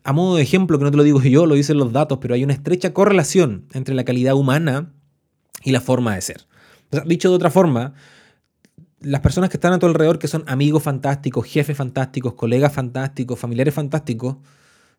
A 0.03 0.13
modo 0.13 0.37
de 0.37 0.41
ejemplo, 0.41 0.79
que 0.79 0.85
no 0.85 0.91
te 0.91 0.97
lo 0.97 1.03
digo 1.03 1.21
yo, 1.21 1.45
lo 1.45 1.53
dicen 1.53 1.77
los 1.77 1.93
datos, 1.93 2.17
pero 2.19 2.33
hay 2.33 2.43
una 2.43 2.53
estrecha 2.53 2.93
correlación 2.93 3.67
entre 3.73 3.93
la 3.93 4.03
calidad 4.05 4.33
humana 4.33 4.91
y 5.63 5.71
la 5.71 5.81
forma 5.81 6.15
de 6.15 6.21
ser 6.21 6.47
dicho 7.05 7.29
de 7.29 7.35
otra 7.35 7.51
forma, 7.51 7.93
las 9.01 9.21
personas 9.21 9.49
que 9.49 9.57
están 9.57 9.73
a 9.73 9.79
tu 9.79 9.85
alrededor, 9.85 10.19
que 10.19 10.27
son 10.27 10.43
amigos 10.47 10.83
fantásticos, 10.83 11.45
jefes 11.45 11.75
fantásticos, 11.75 12.33
colegas 12.33 12.73
fantásticos, 12.73 13.39
familiares 13.39 13.73
fantásticos, 13.73 14.37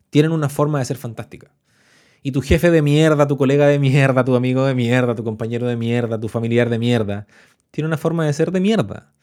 tienen 0.09 0.31
una 0.31 0.49
forma 0.49 0.79
de 0.79 0.85
ser 0.85 0.97
fantástica. 0.97 1.51
Y 2.27 2.33
tu 2.33 2.41
jefe 2.41 2.71
de 2.71 2.81
mierda, 2.81 3.25
tu 3.25 3.37
colega 3.37 3.67
de 3.67 3.79
mierda, 3.79 4.25
tu 4.25 4.35
amigo 4.35 4.65
de 4.65 4.75
mierda, 4.75 5.15
tu 5.15 5.23
compañero 5.23 5.65
de 5.65 5.77
mierda, 5.77 6.19
tu 6.19 6.27
familiar 6.27 6.69
de 6.69 6.77
mierda, 6.77 7.25
tiene 7.71 7.87
una 7.87 7.95
forma 7.95 8.25
de 8.25 8.33
ser 8.33 8.51
de 8.51 8.59
mierda. 8.59 9.13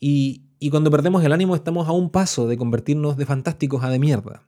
Y, 0.00 0.42
y 0.58 0.68
cuando 0.68 0.90
perdemos 0.90 1.24
el 1.24 1.32
ánimo 1.32 1.56
estamos 1.56 1.88
a 1.88 1.92
un 1.92 2.10
paso 2.10 2.46
de 2.46 2.58
convertirnos 2.58 3.16
de 3.16 3.24
fantásticos 3.24 3.82
a 3.84 3.88
de 3.88 3.98
mierda. 3.98 4.42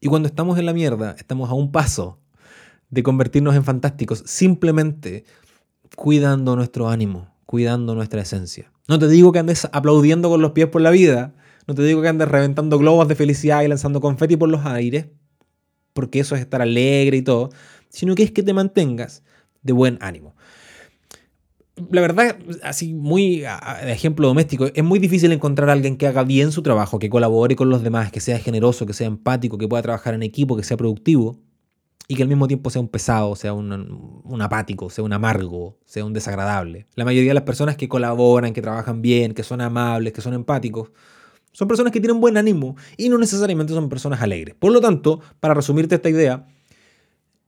Y 0.00 0.08
cuando 0.08 0.26
estamos 0.26 0.58
en 0.58 0.64
la 0.64 0.72
mierda 0.72 1.16
estamos 1.18 1.50
a 1.50 1.52
un 1.52 1.70
paso 1.70 2.18
de 2.88 3.02
convertirnos 3.02 3.54
en 3.54 3.64
fantásticos 3.64 4.22
simplemente 4.24 5.26
cuidando 5.96 6.56
nuestro 6.56 6.88
ánimo, 6.88 7.28
cuidando 7.44 7.94
nuestra 7.94 8.22
esencia. 8.22 8.72
No 8.88 8.98
te 8.98 9.06
digo 9.06 9.32
que 9.32 9.40
andes 9.40 9.68
aplaudiendo 9.70 10.30
con 10.30 10.40
los 10.40 10.52
pies 10.52 10.68
por 10.68 10.80
la 10.80 10.90
vida, 10.90 11.34
no 11.66 11.74
te 11.74 11.82
digo 11.82 12.00
que 12.00 12.08
andes 12.08 12.26
reventando 12.26 12.78
globos 12.78 13.06
de 13.06 13.16
felicidad 13.16 13.60
y 13.60 13.68
lanzando 13.68 14.00
confeti 14.00 14.38
por 14.38 14.48
los 14.48 14.64
aires, 14.64 15.08
porque 15.94 16.20
eso 16.20 16.34
es 16.34 16.42
estar 16.42 16.60
alegre 16.60 17.16
y 17.16 17.22
todo, 17.22 17.48
sino 17.88 18.14
que 18.14 18.24
es 18.24 18.30
que 18.30 18.42
te 18.42 18.52
mantengas 18.52 19.22
de 19.62 19.72
buen 19.72 19.96
ánimo. 20.02 20.34
La 21.90 22.02
verdad, 22.02 22.36
así 22.62 22.94
muy 22.94 23.38
de 23.38 23.92
ejemplo 23.92 24.28
doméstico, 24.28 24.66
es 24.66 24.84
muy 24.84 24.98
difícil 24.98 25.32
encontrar 25.32 25.70
a 25.70 25.72
alguien 25.72 25.96
que 25.96 26.06
haga 26.06 26.22
bien 26.22 26.52
su 26.52 26.62
trabajo, 26.62 26.98
que 26.98 27.08
colabore 27.08 27.56
con 27.56 27.70
los 27.70 27.82
demás, 27.82 28.12
que 28.12 28.20
sea 28.20 28.38
generoso, 28.38 28.86
que 28.86 28.92
sea 28.92 29.06
empático, 29.06 29.58
que 29.58 29.66
pueda 29.66 29.82
trabajar 29.82 30.14
en 30.14 30.22
equipo, 30.22 30.56
que 30.56 30.62
sea 30.62 30.76
productivo, 30.76 31.40
y 32.06 32.16
que 32.16 32.22
al 32.22 32.28
mismo 32.28 32.46
tiempo 32.46 32.70
sea 32.70 32.82
un 32.82 32.88
pesado, 32.88 33.34
sea 33.34 33.54
un, 33.54 34.42
apático, 34.42 34.90
sea 34.90 35.04
un 35.04 35.12
amargo, 35.12 35.78
sea 35.86 36.04
un 36.04 36.12
desagradable. 36.12 36.86
La 36.96 37.04
mayoría 37.04 37.30
de 37.30 37.34
las 37.34 37.44
personas 37.44 37.76
que 37.76 37.88
colaboran, 37.88 38.52
que 38.52 38.62
trabajan 38.62 39.00
bien, 39.00 39.32
que 39.32 39.42
son 39.42 39.60
amables, 39.60 40.12
que 40.12 40.20
son 40.20 40.34
empáticos, 40.34 40.90
son 41.54 41.68
personas 41.68 41.92
que 41.92 42.00
tienen 42.00 42.20
buen 42.20 42.36
ánimo 42.36 42.76
y 42.98 43.08
no 43.08 43.16
necesariamente 43.16 43.72
son 43.72 43.88
personas 43.88 44.20
alegres. 44.20 44.54
Por 44.56 44.72
lo 44.72 44.80
tanto, 44.80 45.20
para 45.40 45.54
resumirte 45.54 45.94
esta 45.94 46.10
idea, 46.10 46.46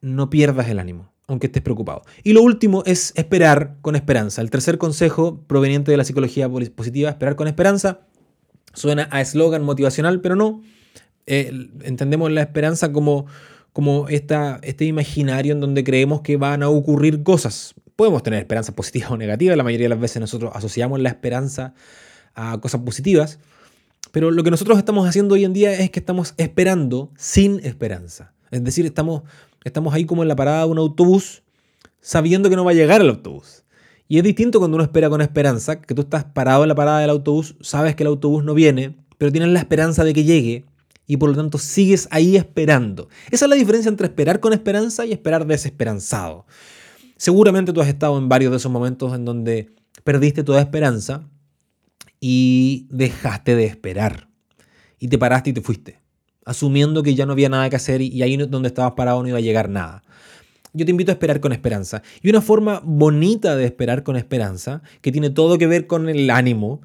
no 0.00 0.30
pierdas 0.30 0.68
el 0.68 0.78
ánimo, 0.78 1.12
aunque 1.26 1.48
estés 1.48 1.62
preocupado. 1.62 2.02
Y 2.22 2.32
lo 2.32 2.42
último 2.42 2.82
es 2.86 3.12
esperar 3.16 3.76
con 3.82 3.96
esperanza. 3.96 4.40
El 4.40 4.50
tercer 4.50 4.78
consejo 4.78 5.42
proveniente 5.46 5.90
de 5.90 5.96
la 5.96 6.04
psicología 6.04 6.48
positiva, 6.48 7.10
esperar 7.10 7.36
con 7.36 7.48
esperanza, 7.48 8.06
suena 8.72 9.08
a 9.10 9.20
eslogan 9.20 9.64
motivacional, 9.64 10.20
pero 10.20 10.36
no. 10.36 10.62
Eh, 11.26 11.68
entendemos 11.82 12.30
la 12.30 12.42
esperanza 12.42 12.92
como 12.92 13.26
como 13.76 14.08
esta, 14.08 14.58
este 14.62 14.86
imaginario 14.86 15.52
en 15.52 15.60
donde 15.60 15.84
creemos 15.84 16.22
que 16.22 16.38
van 16.38 16.62
a 16.62 16.70
ocurrir 16.70 17.22
cosas. 17.22 17.74
podemos 17.94 18.22
tener 18.22 18.38
esperanza 18.38 18.74
positiva 18.74 19.10
o 19.10 19.18
negativa. 19.18 19.54
La 19.54 19.64
mayoría 19.64 19.84
de 19.84 19.90
las 19.90 20.00
veces 20.00 20.18
nosotros 20.18 20.50
asociamos 20.54 20.98
la 20.98 21.10
esperanza 21.10 21.74
a 22.34 22.58
cosas 22.58 22.80
positivas. 22.80 23.38
Pero 24.12 24.30
lo 24.30 24.42
que 24.42 24.50
nosotros 24.50 24.78
estamos 24.78 25.08
haciendo 25.08 25.34
hoy 25.34 25.44
en 25.44 25.52
día 25.52 25.72
es 25.72 25.90
que 25.90 26.00
estamos 26.00 26.34
esperando 26.36 27.10
sin 27.16 27.60
esperanza. 27.64 28.32
Es 28.50 28.62
decir, 28.64 28.86
estamos, 28.86 29.22
estamos 29.64 29.94
ahí 29.94 30.04
como 30.04 30.22
en 30.22 30.28
la 30.28 30.36
parada 30.36 30.64
de 30.64 30.70
un 30.70 30.78
autobús 30.78 31.42
sabiendo 32.00 32.48
que 32.48 32.56
no 32.56 32.64
va 32.64 32.70
a 32.70 32.74
llegar 32.74 33.00
el 33.00 33.10
autobús. 33.10 33.64
Y 34.08 34.18
es 34.18 34.24
distinto 34.24 34.60
cuando 34.60 34.76
uno 34.76 34.84
espera 34.84 35.10
con 35.10 35.20
esperanza, 35.20 35.80
que 35.80 35.94
tú 35.94 36.02
estás 36.02 36.24
parado 36.24 36.62
en 36.62 36.68
la 36.68 36.76
parada 36.76 37.00
del 37.00 37.10
autobús, 37.10 37.56
sabes 37.60 37.96
que 37.96 38.04
el 38.04 38.08
autobús 38.08 38.44
no 38.44 38.54
viene, 38.54 38.96
pero 39.18 39.32
tienes 39.32 39.50
la 39.50 39.58
esperanza 39.58 40.04
de 40.04 40.14
que 40.14 40.22
llegue 40.22 40.64
y 41.08 41.16
por 41.16 41.30
lo 41.30 41.36
tanto 41.36 41.58
sigues 41.58 42.06
ahí 42.10 42.36
esperando. 42.36 43.08
Esa 43.30 43.46
es 43.46 43.50
la 43.50 43.56
diferencia 43.56 43.88
entre 43.88 44.06
esperar 44.06 44.38
con 44.38 44.52
esperanza 44.52 45.04
y 45.04 45.12
esperar 45.12 45.46
desesperanzado. 45.46 46.46
Seguramente 47.16 47.72
tú 47.72 47.80
has 47.80 47.88
estado 47.88 48.18
en 48.18 48.28
varios 48.28 48.52
de 48.52 48.58
esos 48.58 48.70
momentos 48.70 49.14
en 49.14 49.24
donde 49.24 49.70
perdiste 50.04 50.44
toda 50.44 50.60
esperanza 50.60 51.24
y 52.20 52.86
dejaste 52.90 53.54
de 53.56 53.64
esperar. 53.64 54.28
Y 54.98 55.08
te 55.08 55.18
paraste 55.18 55.50
y 55.50 55.52
te 55.52 55.60
fuiste, 55.60 56.00
asumiendo 56.44 57.02
que 57.02 57.14
ya 57.14 57.26
no 57.26 57.32
había 57.32 57.48
nada 57.48 57.68
que 57.68 57.76
hacer 57.76 58.00
y 58.00 58.22
ahí 58.22 58.36
donde 58.36 58.68
estabas 58.68 58.92
parado 58.92 59.22
no 59.22 59.28
iba 59.28 59.38
a 59.38 59.42
llegar 59.42 59.68
nada. 59.68 60.02
Yo 60.72 60.84
te 60.84 60.90
invito 60.90 61.10
a 61.10 61.14
esperar 61.14 61.40
con 61.40 61.52
esperanza. 61.52 62.02
Y 62.22 62.28
una 62.28 62.42
forma 62.42 62.82
bonita 62.84 63.56
de 63.56 63.64
esperar 63.64 64.02
con 64.02 64.16
esperanza, 64.16 64.82
que 65.00 65.10
tiene 65.10 65.30
todo 65.30 65.56
que 65.56 65.66
ver 65.66 65.86
con 65.86 66.10
el 66.10 66.28
ánimo, 66.28 66.82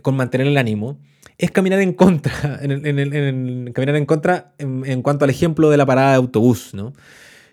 con 0.00 0.16
mantener 0.16 0.46
el 0.46 0.56
ánimo, 0.56 0.98
es 1.36 1.50
caminar 1.50 1.80
en 1.80 1.92
contra, 1.92 2.60
en, 2.62 3.72
caminar 3.74 3.96
en 3.96 4.06
contra 4.06 4.54
en, 4.58 5.02
cuanto 5.02 5.24
al 5.24 5.30
ejemplo 5.30 5.68
de 5.68 5.76
la 5.76 5.84
parada 5.84 6.10
de 6.10 6.16
autobús, 6.16 6.72
¿no? 6.72 6.94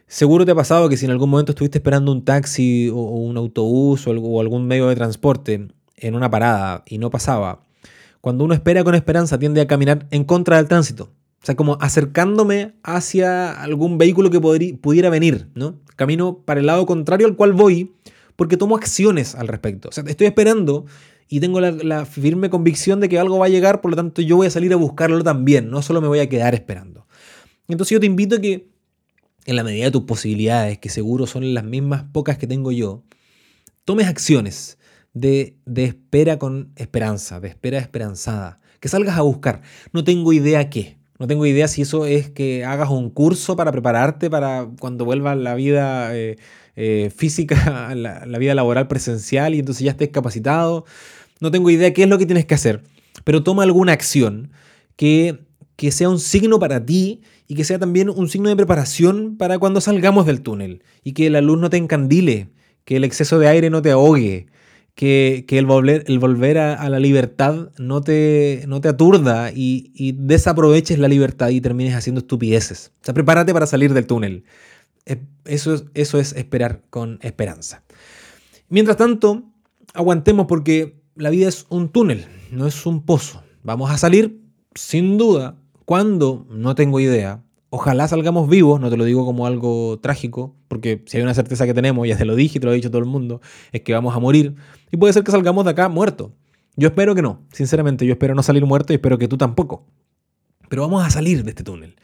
Seguro 0.07 0.45
te 0.45 0.51
ha 0.51 0.55
pasado 0.55 0.89
que 0.89 0.95
si 0.95 1.05
en 1.05 1.11
algún 1.11 1.29
momento 1.29 1.51
estuviste 1.51 1.79
esperando 1.79 2.11
un 2.11 2.23
taxi 2.23 2.89
o, 2.89 3.01
un 3.01 3.35
autobús 3.35 4.05
o, 4.07 4.39
algún 4.39 4.67
medio 4.67 4.87
de 4.87 4.95
transporte 4.95 5.67
en 5.95 6.15
una 6.15 6.29
parada 6.29 6.83
y 6.85 6.97
no 6.97 7.09
pasaba, 7.09 7.61
cuando 8.21 8.45
uno 8.45 8.53
espera 8.53 8.83
con 8.83 8.95
esperanza 8.95 9.37
tiende 9.37 9.61
a 9.61 9.67
caminar 9.67 10.07
en 10.11 10.23
contra 10.23 10.57
del 10.57 10.67
tránsito. 10.67 11.11
O 11.41 11.45
sea, 11.45 11.55
como 11.55 11.77
acercándome 11.81 12.73
hacia 12.83 13.51
algún 13.51 13.97
vehículo 13.97 14.29
que 14.29 14.39
pudiera 14.39 15.09
venir, 15.09 15.49
¿no? 15.55 15.75
Camino 15.97 16.37
para 16.45 16.61
el 16.61 16.65
lado 16.65 16.85
contrario 16.85 17.27
al 17.27 17.35
cual 17.35 17.51
voy 17.51 17.91
porque 18.37 18.55
tomo 18.55 18.77
acciones 18.77 19.35
al 19.35 19.49
respecto. 19.49 19.89
O 19.89 19.91
sea, 19.91 20.05
estoy 20.07 20.27
esperando 20.27 20.85
y 21.27 21.39
tengo 21.39 21.59
la, 21.59 22.05
firme 22.05 22.49
convicción 22.49 22.99
de 22.99 23.09
que 23.09 23.19
algo 23.19 23.39
va 23.39 23.47
a 23.47 23.49
llegar, 23.49 23.81
por 23.81 23.91
lo 23.91 23.97
tanto 23.97 24.21
yo 24.21 24.37
voy 24.37 24.47
a 24.47 24.51
salir 24.51 24.71
a 24.71 24.77
buscarlo 24.77 25.21
también, 25.23 25.69
no 25.69 25.81
solo 25.81 25.99
me 25.99 26.07
voy 26.07 26.19
a 26.19 26.29
quedar 26.29 26.53
esperando. 26.53 27.07
Entonces 27.67 27.91
yo 27.91 27.99
te 27.99 28.05
invito 28.05 28.35
a 28.35 28.39
que, 28.41 28.69
en 29.45 29.55
la 29.55 29.63
medida 29.63 29.85
de 29.85 29.91
tus 29.91 30.03
posibilidades, 30.03 30.77
que 30.77 30.89
seguro 30.89 31.27
son 31.27 31.53
las 31.53 31.63
mismas 31.63 32.03
pocas 32.11 32.37
que 32.37 32.47
tengo 32.47 32.71
yo, 32.71 33.03
tomes 33.83 34.07
acciones 34.07 34.77
de, 35.13 35.57
espera 35.75 36.37
con 36.37 36.71
esperanza, 36.75 37.39
de 37.39 37.47
espera 37.49 37.79
esperanzada, 37.79 38.59
que 38.79 38.89
salgas 38.89 39.17
a 39.17 39.21
buscar. 39.21 39.61
No 39.91 40.03
tengo 40.03 40.33
idea 40.33 40.69
qué, 40.69 40.97
no 41.19 41.27
tengo 41.27 41.45
idea 41.45 41.67
si 41.67 41.83
eso 41.83 42.05
es 42.05 42.29
que 42.29 42.65
hagas 42.65 42.89
un 42.89 43.09
curso 43.09 43.55
para 43.55 43.71
prepararte 43.71 44.29
para 44.29 44.67
cuando 44.79 45.05
vuelva 45.05 45.35
la 45.35 45.55
vida 45.55 46.15
eh, 46.15 46.37
eh, 46.75 47.11
física, 47.15 47.93
la, 47.95 48.25
la, 48.25 48.37
vida 48.37 48.55
laboral 48.55 48.87
presencial 48.87 49.53
y 49.55 49.59
entonces 49.59 49.83
ya 49.83 49.91
estés 49.91 50.09
capacitado. 50.09 50.85
No 51.39 51.51
tengo 51.51 51.69
idea 51.69 51.93
qué 51.93 52.03
es 52.03 52.09
lo 52.09 52.17
que 52.17 52.25
tienes 52.25 52.45
que 52.45 52.55
hacer, 52.55 52.83
pero 53.23 53.43
toma 53.43 53.63
alguna 53.63 53.93
acción 53.93 54.51
que, 54.95 55.39
que 55.75 55.91
sea 55.91 56.09
un 56.09 56.19
signo 56.19 56.59
para 56.59 56.85
ti 56.85 57.21
y 57.47 57.55
que 57.55 57.63
sea 57.63 57.79
también 57.79 58.09
un 58.09 58.29
signo 58.29 58.49
de 58.49 58.55
preparación 58.55 59.37
para 59.37 59.59
cuando 59.59 59.81
salgamos 59.81 60.25
del 60.25 60.41
túnel 60.41 60.83
y 61.03 61.13
que 61.13 61.29
la 61.29 61.41
luz 61.41 61.59
no 61.59 61.69
te 61.69 61.77
encandile, 61.77 62.49
que 62.85 62.95
el 62.95 63.03
exceso 63.03 63.39
de 63.39 63.47
aire 63.47 63.69
no 63.69 63.81
te 63.81 63.91
ahogue, 63.91 64.47
que, 64.95 65.45
el 65.49 65.65
volver, 65.65 66.03
el 66.07 66.19
volver 66.19 66.57
a, 66.57 66.89
la 66.89 66.99
libertad 66.99 67.71
no 67.77 68.01
te, 68.01 68.63
no 68.67 68.81
te 68.81 68.89
aturda 68.89 69.51
y, 69.51 69.91
y, 69.95 70.13
desaproveches 70.13 70.99
la 70.99 71.07
libertad 71.07 71.49
y 71.49 71.61
termines 71.61 71.95
haciendo 71.95 72.19
estupideces. 72.19 72.91
O 73.01 73.05
sea, 73.05 73.13
prepárate 73.13 73.53
para 73.53 73.65
salir 73.65 73.93
del 73.93 74.05
túnel. 74.05 74.43
Eso 75.45 75.73
es, 75.73 75.85
eso 75.93 76.19
es 76.19 76.33
esperar 76.33 76.81
con 76.89 77.19
esperanza. 77.21 77.83
Mientras 78.69 78.97
tanto, 78.97 79.43
aguantemos 79.93 80.47
porque 80.47 81.01
la 81.15 81.29
vida 81.29 81.47
es 81.47 81.65
un 81.69 81.89
túnel, 81.89 82.25
no 82.51 82.67
es 82.67 82.85
un 82.85 83.05
pozo. 83.05 83.43
Vamos 83.63 83.91
a 83.91 83.97
salir, 83.97 84.41
sin 84.75 85.17
duda, 85.17 85.57
cuando 85.85 86.47
no 86.49 86.75
tengo 86.75 86.99
idea. 86.99 87.43
Ojalá 87.69 88.07
salgamos 88.07 88.47
vivos, 88.47 88.79
no 88.79 88.89
te 88.91 88.97
lo 88.97 89.03
digo 89.03 89.25
como 89.25 89.47
algo 89.47 89.99
trágico, 89.99 90.55
porque 90.67 91.03
si 91.07 91.17
hay 91.17 91.23
una 91.23 91.33
certeza 91.33 91.65
que 91.65 91.73
tenemos, 91.73 92.07
ya 92.07 92.17
te 92.17 92.25
lo 92.25 92.35
dije 92.35 92.57
y 92.57 92.59
te 92.59 92.65
lo 92.65 92.71
ha 92.71 92.75
dicho 92.75 92.91
todo 92.91 92.99
el 92.99 93.07
mundo, 93.07 93.41
es 93.71 93.81
que 93.81 93.93
vamos 93.93 94.15
a 94.15 94.19
morir. 94.19 94.55
Y 94.93 94.97
puede 94.97 95.11
ser 95.11 95.23
que 95.23 95.31
salgamos 95.31 95.65
de 95.65 95.71
acá 95.71 95.89
muertos. 95.89 96.33
Yo 96.75 96.89
espero 96.89 97.15
que 97.15 97.23
no, 97.23 97.41
sinceramente, 97.51 98.05
yo 98.05 98.13
espero 98.13 98.35
no 98.35 98.43
salir 98.43 98.63
muerto 98.63 98.93
y 98.93 98.97
espero 98.97 99.17
que 99.17 99.27
tú 99.27 99.37
tampoco. 99.37 99.87
Pero 100.69 100.83
vamos 100.83 101.03
a 101.03 101.09
salir 101.09 101.43
de 101.43 101.49
este 101.49 101.63
túnel. 101.63 101.95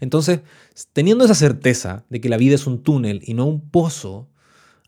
Entonces, 0.00 0.40
teniendo 0.94 1.26
esa 1.26 1.34
certeza 1.34 2.06
de 2.08 2.22
que 2.22 2.30
la 2.30 2.38
vida 2.38 2.54
es 2.54 2.66
un 2.66 2.82
túnel 2.82 3.20
y 3.22 3.34
no 3.34 3.44
un 3.44 3.68
pozo, 3.68 4.30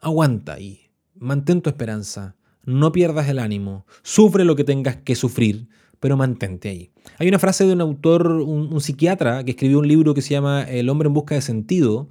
aguanta 0.01 0.55
ahí, 0.55 0.89
mantén 1.17 1.61
tu 1.61 1.69
esperanza, 1.69 2.35
no 2.65 2.93
pierdas 2.93 3.29
el 3.29 3.39
ánimo, 3.39 3.85
sufre 4.03 4.47
lo 4.47 4.57
que 4.57 4.65
tengas 4.65 4.97
que 4.97 5.15
sufrir, 5.15 5.69
pero 6.01 6.17
mantente 6.17 6.71
ahí. 6.71 6.93
Hay 7.19 7.29
una 7.29 7.39
frase 7.39 7.67
de 7.67 7.75
un 7.75 7.83
autor, 7.83 8.27
un, 8.27 8.81
psiquiatra, 8.81 9.45
que 9.45 9.51
escribió 9.51 9.81
un 9.81 9.87
libro 9.87 10.15
que 10.15 10.23
se 10.23 10.31
llama 10.31 10.63
El 10.63 10.89
hombre 10.89 11.09
en 11.09 11.13
busca 11.13 11.35
de 11.35 11.43
sentido, 11.43 12.09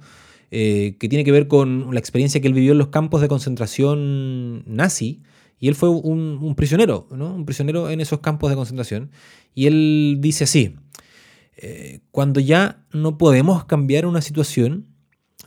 eh, 0.52 0.94
que 1.00 1.08
tiene 1.08 1.24
que 1.24 1.32
ver 1.32 1.48
con 1.48 1.92
la 1.92 1.98
experiencia 1.98 2.40
que 2.40 2.46
él 2.46 2.54
vivió 2.54 2.70
en 2.70 2.78
los 2.78 2.88
campos 2.88 3.20
de 3.20 3.26
concentración 3.26 4.62
nazi. 4.72 5.24
Y 5.60 5.68
él 5.68 5.74
fue 5.74 5.90
un, 5.90 6.54
prisionero, 6.56 7.06
¿no? 7.10 7.34
un 7.34 7.44
prisionero 7.44 7.90
en 7.90 8.00
esos 8.00 8.20
campos 8.20 8.48
de 8.48 8.56
concentración. 8.56 9.10
Y 9.54 9.66
él 9.66 10.16
dice 10.20 10.44
así, 10.44 10.76
eh, 11.56 12.00
cuando 12.10 12.40
ya 12.40 12.86
no 12.92 13.18
podemos 13.18 13.66
cambiar 13.66 14.06
una 14.06 14.22
situación, 14.22 14.86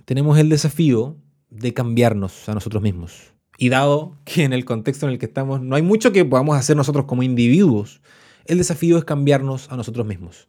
tenemos 0.06 0.38
el 0.38 0.50
desafío 0.50 1.18
de 1.50 1.74
cambiarnos 1.74 2.48
a 2.48 2.54
nosotros 2.54 2.84
mismos. 2.84 3.34
Y 3.58 3.70
dado 3.70 4.18
que 4.24 4.44
en 4.44 4.54
el 4.54 4.66
contexto 4.66 5.08
en 5.08 5.14
el 5.14 5.20
que 5.20 5.26
estamos 5.26 5.62
no 5.62 5.76
hay 5.76 5.82
mucho 5.82 6.12
que 6.12 6.26
podamos 6.26 6.58
hacer 6.58 6.78
nosotros 6.78 7.06
como 7.06 7.24
individuos, 7.24 8.02
el 8.46 8.60
desafío 8.60 9.00
es 9.00 9.06
cambiarnos 9.06 9.72
a 9.72 9.78
nosotros 9.78 10.06
mismos. 10.06 10.48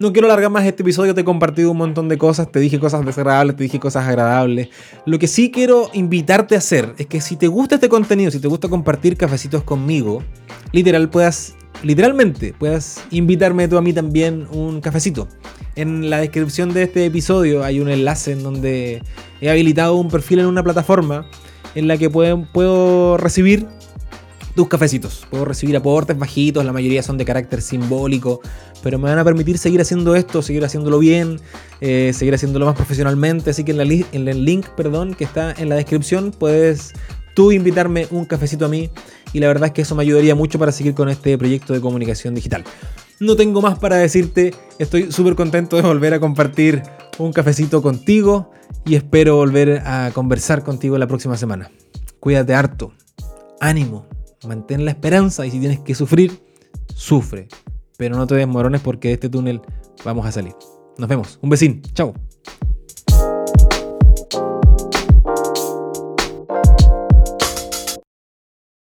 No 0.00 0.12
quiero 0.12 0.28
alargar 0.28 0.48
más 0.48 0.64
este 0.64 0.82
episodio, 0.82 1.12
te 1.12 1.22
he 1.22 1.24
compartido 1.24 1.72
un 1.72 1.76
montón 1.76 2.08
de 2.08 2.16
cosas, 2.16 2.52
te 2.52 2.60
dije 2.60 2.78
cosas 2.78 3.04
desagradables, 3.04 3.56
te 3.56 3.64
dije 3.64 3.80
cosas 3.80 4.06
agradables. 4.06 4.68
Lo 5.06 5.18
que 5.18 5.26
sí 5.26 5.50
quiero 5.50 5.90
invitarte 5.92 6.54
a 6.54 6.58
hacer 6.58 6.94
es 6.98 7.08
que 7.08 7.20
si 7.20 7.34
te 7.34 7.48
gusta 7.48 7.74
este 7.74 7.88
contenido, 7.88 8.30
si 8.30 8.38
te 8.38 8.46
gusta 8.46 8.68
compartir 8.68 9.16
cafecitos 9.16 9.64
conmigo, 9.64 10.22
literal 10.70 11.10
puedas, 11.10 11.56
literalmente 11.82 12.54
puedas 12.56 13.02
invitarme 13.10 13.66
tú 13.66 13.76
a 13.76 13.82
mí 13.82 13.92
también 13.92 14.46
un 14.52 14.80
cafecito. 14.80 15.26
En 15.74 16.10
la 16.10 16.18
descripción 16.18 16.72
de 16.72 16.84
este 16.84 17.04
episodio 17.04 17.64
hay 17.64 17.80
un 17.80 17.88
enlace 17.88 18.30
en 18.30 18.44
donde 18.44 19.02
he 19.40 19.50
habilitado 19.50 19.96
un 19.96 20.10
perfil 20.10 20.38
en 20.38 20.46
una 20.46 20.62
plataforma 20.62 21.28
en 21.74 21.88
la 21.88 21.98
que 21.98 22.08
puedo 22.08 23.16
recibir 23.16 23.66
tus 24.58 24.66
cafecitos. 24.66 25.24
Puedo 25.30 25.44
recibir 25.44 25.76
aportes 25.76 26.18
bajitos, 26.18 26.64
la 26.64 26.72
mayoría 26.72 27.00
son 27.04 27.16
de 27.16 27.24
carácter 27.24 27.62
simbólico, 27.62 28.40
pero 28.82 28.98
me 28.98 29.08
van 29.08 29.16
a 29.16 29.22
permitir 29.22 29.56
seguir 29.56 29.80
haciendo 29.80 30.16
esto, 30.16 30.42
seguir 30.42 30.64
haciéndolo 30.64 30.98
bien, 30.98 31.38
eh, 31.80 32.10
seguir 32.12 32.34
haciéndolo 32.34 32.66
más 32.66 32.74
profesionalmente. 32.74 33.50
Así 33.50 33.62
que 33.62 33.70
en, 33.70 34.26
el 34.28 34.44
link 34.44 34.66
perdón, 34.70 35.14
que 35.14 35.22
está 35.22 35.54
en 35.56 35.68
la 35.68 35.76
descripción 35.76 36.32
puedes 36.32 36.92
tú 37.34 37.52
invitarme 37.52 38.08
un 38.10 38.24
cafecito 38.24 38.64
a 38.64 38.68
mí 38.68 38.90
y 39.32 39.38
la 39.38 39.46
verdad 39.46 39.66
es 39.68 39.74
que 39.74 39.82
eso 39.82 39.94
me 39.94 40.02
ayudaría 40.02 40.34
mucho 40.34 40.58
para 40.58 40.72
seguir 40.72 40.92
con 40.92 41.08
este 41.08 41.38
proyecto 41.38 41.72
de 41.72 41.80
comunicación 41.80 42.34
digital. 42.34 42.64
No 43.20 43.36
tengo 43.36 43.62
más 43.62 43.78
para 43.78 43.94
decirte, 43.94 44.54
estoy 44.80 45.12
súper 45.12 45.36
contento 45.36 45.76
de 45.76 45.82
volver 45.82 46.14
a 46.14 46.18
compartir 46.18 46.82
un 47.18 47.32
cafecito 47.32 47.80
contigo 47.80 48.50
y 48.84 48.96
espero 48.96 49.36
volver 49.36 49.84
a 49.86 50.10
conversar 50.12 50.64
contigo 50.64 50.98
la 50.98 51.06
próxima 51.06 51.36
semana. 51.36 51.70
Cuídate 52.18 52.56
harto, 52.56 52.92
ánimo, 53.60 54.17
mantén 54.46 54.84
la 54.84 54.92
esperanza 54.92 55.46
y 55.46 55.50
si 55.50 55.58
tienes 55.58 55.80
que 55.80 55.94
sufrir, 55.94 56.42
sufre. 56.94 57.48
Pero 57.96 58.16
no 58.16 58.26
te 58.26 58.34
desmorones 58.36 58.80
porque 58.80 59.08
de 59.08 59.14
este 59.14 59.28
túnel 59.28 59.60
vamos 60.04 60.26
a 60.26 60.32
salir. 60.32 60.54
Nos 60.98 61.08
vemos. 61.08 61.38
Un 61.42 61.50
besín. 61.50 61.82
Chao. 61.94 62.14